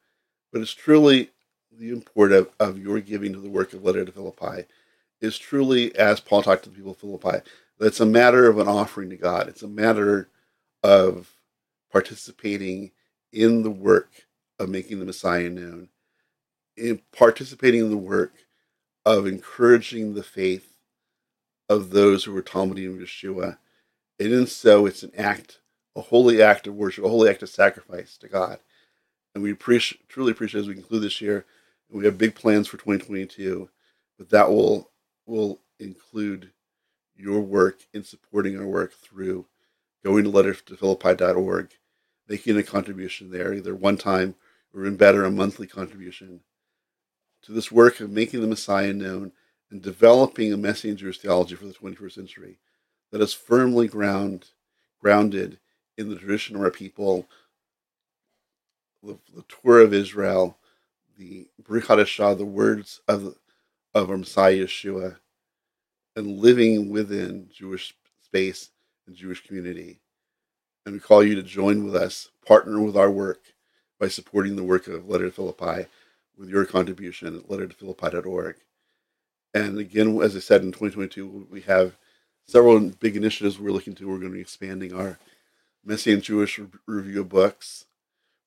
but 0.53 0.61
it's 0.61 0.75
truly 0.75 1.31
the 1.71 1.91
import 1.91 2.33
of, 2.33 2.51
of 2.59 2.79
your 2.79 3.01
giving 3.01 3.33
to 3.33 3.41
the 3.41 3.49
work 3.49 3.73
of 3.73 3.85
Letter 3.85 4.05
to 4.05 4.11
Philippi 4.11 4.65
is 5.21 5.39
truly, 5.39 5.95
as 5.97 6.21
Paul 6.21 6.43
talked 6.43 6.65
to 6.65 6.71
the 6.71 6.77
people 6.77 6.93
of 6.93 6.99
Philippi, 6.99 7.45
that 7.79 7.87
it's 7.87 8.01
a 8.01 8.07
matter 8.07 8.49
of 8.49 8.59
an 8.59 8.69
offering 8.69 9.11
to 9.11 9.17
God. 9.17 9.49
It's 9.49 9.63
a 9.63 9.69
matter 9.69 10.29
of 10.83 11.35
participating 11.93 12.93
in 13.33 13.63
the 13.63 13.71
work 13.71 14.27
of 14.59 14.69
making 14.69 14.99
the 14.99 15.05
Messiah 15.05 15.49
known, 15.51 15.89
in 16.77 17.01
participating 17.13 17.81
in 17.81 17.91
the 17.91 17.97
work 17.97 18.33
of 19.05 19.27
encouraging 19.27 20.15
the 20.15 20.23
faith 20.23 20.75
of 21.69 21.91
those 21.91 22.25
who 22.25 22.33
were 22.33 22.43
Talmidim 22.43 22.99
Yeshua. 23.01 23.59
And 24.19 24.33
in 24.33 24.47
so, 24.47 24.87
it's 24.87 25.03
an 25.03 25.13
act 25.17 25.61
a 25.99 26.03
holy 26.03 26.41
act 26.41 26.67
of 26.67 26.75
worship, 26.75 27.05
a 27.05 27.09
holy 27.09 27.29
act 27.29 27.43
of 27.43 27.49
sacrifice 27.49 28.17
to 28.19 28.29
God. 28.29 28.61
And 29.35 29.43
we 29.43 29.51
appreciate, 29.51 30.09
truly 30.09 30.31
appreciate 30.31 30.61
as 30.61 30.69
we 30.69 30.75
conclude 30.75 31.03
this 31.03 31.21
year. 31.21 31.45
we 31.91 32.05
have 32.05 32.17
big 32.17 32.35
plans 32.35 32.69
for 32.69 32.77
2022, 32.77 33.69
but 34.17 34.31
that 34.31 34.49
will 34.49 34.91
will 35.27 35.61
include 35.79 36.53
your 37.15 37.41
work 37.41 37.81
in 37.93 38.03
supporting 38.03 38.59
our 38.59 38.67
work 38.67 38.93
through 38.93 39.45
going 40.05 40.25
to 40.25 40.31
letters 40.31 40.63
to 40.63 40.77
philippi.org, 40.77 41.71
making 42.29 42.57
a 42.57 42.63
contribution 42.63 43.31
there, 43.31 43.53
either 43.53 43.75
one 43.75 43.97
time 43.97 44.35
or 44.75 44.85
in 44.85 44.97
better, 44.97 45.25
a 45.25 45.31
monthly 45.31 45.67
contribution 45.67 46.41
to 47.43 47.53
this 47.53 47.73
work 47.73 48.01
of 48.01 48.11
making 48.11 48.41
the 48.41 48.47
Messiah 48.47 48.93
known 48.93 49.33
and 49.71 49.83
developing 49.83 50.53
a 50.53 50.57
messenger's 50.57 51.19
theology 51.19 51.55
for 51.55 51.67
the 51.67 51.75
21st 51.75 52.13
century 52.13 52.59
that 53.11 53.21
is 53.21 53.33
firmly 53.33 53.89
ground, 53.89 54.51
grounded 55.01 55.59
in 55.97 56.09
the 56.09 56.17
tradition 56.17 56.57
of 56.57 56.63
our 56.63 56.71
people, 56.71 57.27
the, 59.03 59.19
the 59.35 59.45
Torah 59.49 59.85
of 59.85 59.95
Israel, 59.95 60.59
the 61.17 61.49
Brit 61.59 61.85
Hadashah, 61.85 62.37
the 62.37 62.45
words 62.45 63.01
of, 63.09 63.37
of 63.95 64.11
our 64.11 64.19
Messiah 64.19 64.65
Yeshua, 64.65 65.17
and 66.17 66.39
living 66.39 66.91
within 66.91 67.49
Jewish 67.53 67.95
space 68.25 68.71
and 69.09 69.17
Jewish 69.17 69.45
community. 69.45 69.99
And 70.87 70.95
we 70.95 71.01
call 71.01 71.25
you 71.25 71.35
to 71.35 71.43
join 71.43 71.85
with 71.85 71.97
us, 71.97 72.31
partner 72.47 72.81
with 72.81 72.97
our 72.97 73.11
work 73.11 73.41
by 73.99 74.09
supporting 74.09 74.55
the 74.55 74.63
work 74.63 74.87
of 74.87 75.09
Letter 75.09 75.27
to 75.27 75.33
Philippi 75.33 75.89
with 76.39 76.49
your 76.49 76.65
contribution 76.65 77.37
at 77.37 77.49
lettertophilippi.org. 77.49 78.57
And 79.53 79.79
again, 79.79 80.23
as 80.23 80.37
I 80.37 80.39
said, 80.39 80.63
in 80.63 80.69
2022, 80.69 81.49
we 81.51 81.63
have 81.63 81.97
several 82.47 82.79
big 82.81 83.17
initiatives 83.17 83.59
we're 83.59 83.73
looking 83.73 83.95
to. 83.97 84.07
We're 84.07 84.19
going 84.19 84.31
to 84.31 84.37
be 84.37 84.41
expanding 84.41 84.95
our 84.95 85.19
Messianic 85.85 86.25
Jewish 86.25 86.61
Review 86.87 87.23
of 87.23 87.29
Books. 87.29 87.87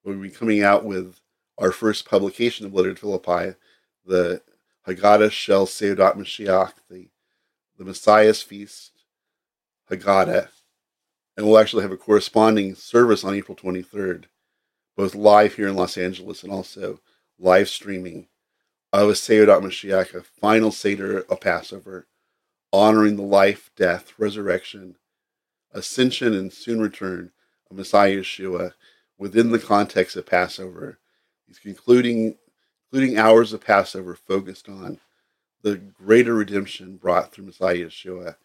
We'll 0.04 0.18
be 0.18 0.30
coming 0.30 0.64
out 0.64 0.86
with 0.86 1.20
our 1.58 1.72
first 1.72 2.10
publication 2.10 2.66
of 2.66 2.74
Letter 2.74 2.94
to 2.94 3.00
Philippi, 3.00 3.56
the 4.06 4.42
Haggadah 4.88 5.32
Shel 5.32 5.68
Seudat 5.68 6.16
Mashiach, 6.16 6.74
the, 6.90 7.08
the 7.78 7.84
Messiah's 7.84 8.42
Feast, 8.42 8.91
Haggadah. 9.92 10.50
And 11.38 11.46
we'll 11.46 11.60
actually 11.60 11.84
have 11.84 11.92
a 11.92 11.98
corresponding 11.98 12.76
service 12.76 13.24
on 13.24 13.36
April 13.36 13.56
23rd, 13.56 14.26
both 14.96 15.16
live 15.16 15.56
here 15.56 15.68
in 15.68 15.76
Los 15.76 15.98
Angeles 15.98 16.44
and 16.44 16.52
also 16.52 17.00
live 17.40 17.70
streaming 17.70 18.28
of 18.94 19.10
a 19.10 19.14
Seudat 19.14 19.62
Mashiach, 19.62 20.14
a 20.14 20.22
final 20.22 20.72
Seder 20.72 21.22
of 21.22 21.40
Passover, 21.40 22.08
honoring 22.74 23.16
the 23.16 23.22
life, 23.22 23.70
death, 23.76 24.14
resurrection, 24.18 24.96
ascension 25.74 26.34
and 26.34 26.52
soon 26.52 26.82
return 26.82 27.32
of 27.70 27.78
Messiah 27.78 28.18
Yeshua 28.18 28.74
within 29.18 29.52
the 29.52 29.60
context 29.60 30.16
of 30.16 30.26
Passover. 30.26 31.00
These 31.48 31.60
concluding, 31.60 32.36
including 32.92 33.18
hours 33.18 33.54
of 33.54 33.62
Passover 33.62 34.16
focused 34.16 34.68
on 34.68 35.00
the 35.62 35.78
greater 35.78 36.34
redemption 36.34 36.98
brought 36.98 37.32
through 37.32 37.46
Messiah 37.46 37.86
Yeshua 37.86 38.36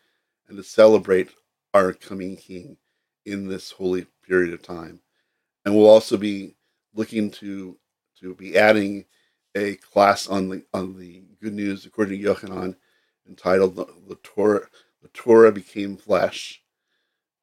and 0.49 0.57
to 0.57 0.63
celebrate 0.63 1.31
our 1.75 1.93
coming 1.93 2.37
King 2.37 2.77
in 3.25 3.49
this 3.49 3.71
holy 3.71 4.07
period 4.27 4.55
of 4.55 4.63
time. 4.63 5.01
And 5.65 5.75
we'll 5.75 5.89
also 5.89 6.17
be 6.17 6.55
looking 6.95 7.31
to 7.33 7.77
to 8.21 8.35
be 8.35 8.57
adding 8.57 9.05
a 9.55 9.77
class 9.77 10.29
on 10.29 10.49
the 10.49 10.65
on 10.73 10.99
the 10.99 11.23
good 11.43 11.55
news 11.55 11.87
according 11.87 12.21
to 12.21 12.29
Yochanan 12.29 12.77
entitled 13.29 13.77
the, 13.77 13.87
the 14.09 14.17
Torah 14.23 14.67
the 15.03 15.09
Torah 15.09 15.53
became 15.53 15.97
flesh 15.97 16.63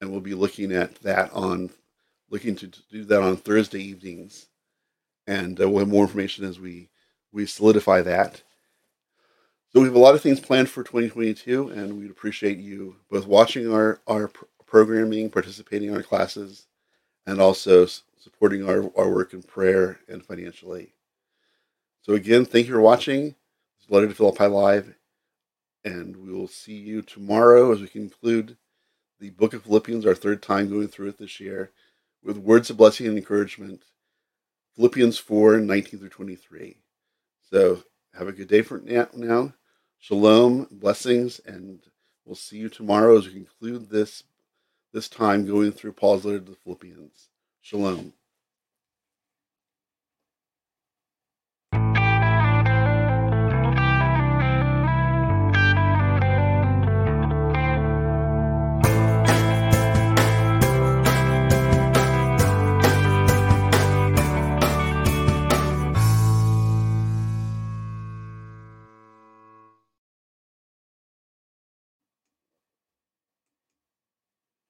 and 0.03 0.11
we'll 0.11 0.21
be 0.21 0.33
looking 0.33 0.73
at 0.73 0.95
that 0.95 1.31
on 1.33 1.69
looking 2.29 2.55
to 2.55 2.67
do 2.67 3.05
that 3.05 3.21
on 3.21 3.37
Thursday 3.37 3.79
evenings, 3.79 4.47
and 5.27 5.61
uh, 5.61 5.69
we'll 5.69 5.79
have 5.79 5.87
more 5.87 6.03
information 6.03 6.43
as 6.43 6.59
we 6.59 6.89
we 7.31 7.45
solidify 7.45 8.01
that. 8.01 8.41
So 9.73 9.81
we 9.81 9.87
have 9.87 9.95
a 9.95 9.99
lot 9.99 10.13
of 10.13 10.21
things 10.21 10.39
planned 10.39 10.69
for 10.69 10.83
2022, 10.83 11.69
and 11.69 11.97
we'd 11.97 12.11
appreciate 12.11 12.59
you 12.59 12.97
both 13.09 13.25
watching 13.25 13.73
our 13.73 13.99
our 14.05 14.29
programming, 14.67 15.31
participating 15.31 15.89
in 15.89 15.95
our 15.95 16.03
classes, 16.03 16.67
and 17.25 17.41
also 17.41 17.87
supporting 18.15 18.69
our, 18.69 18.91
our 18.95 19.09
work 19.09 19.33
in 19.33 19.41
prayer 19.41 19.99
and 20.07 20.23
financially. 20.23 20.93
So 22.03 22.13
again, 22.13 22.45
thank 22.45 22.67
you 22.67 22.73
for 22.73 22.81
watching. 22.81 23.23
This 23.23 23.85
is 23.85 23.89
Letter 23.89 24.09
to 24.09 24.13
Philippi 24.13 24.45
Live, 24.45 24.93
and 25.83 26.17
we 26.17 26.31
will 26.31 26.47
see 26.47 26.77
you 26.77 27.01
tomorrow 27.01 27.71
as 27.71 27.81
we 27.81 27.87
conclude 27.87 28.57
the 29.19 29.31
book 29.31 29.55
of 29.55 29.63
Philippians, 29.63 30.05
our 30.05 30.13
third 30.13 30.43
time 30.43 30.69
going 30.69 30.87
through 30.87 31.07
it 31.07 31.17
this 31.17 31.39
year, 31.39 31.71
with 32.23 32.37
words 32.37 32.69
of 32.69 32.77
blessing 32.77 33.07
and 33.07 33.17
encouragement. 33.17 33.85
Philippians 34.75 35.17
4 35.17 35.61
19 35.61 35.99
through 35.99 36.09
23. 36.09 36.77
So 37.49 37.81
have 38.13 38.27
a 38.27 38.31
good 38.31 38.47
day 38.47 38.61
for 38.61 38.77
now. 38.77 39.53
Shalom, 40.03 40.67
blessings, 40.69 41.39
and 41.45 41.79
we'll 42.25 42.35
see 42.35 42.57
you 42.57 42.67
tomorrow 42.67 43.17
as 43.17 43.25
we 43.25 43.35
conclude 43.35 43.89
this 43.89 44.25
this 44.91 45.07
time 45.07 45.47
going 45.47 45.71
through 45.71 45.93
Paul's 45.93 46.25
letter 46.25 46.39
to 46.39 46.51
the 46.51 46.57
Philippians. 46.57 47.29
Shalom. 47.61 48.11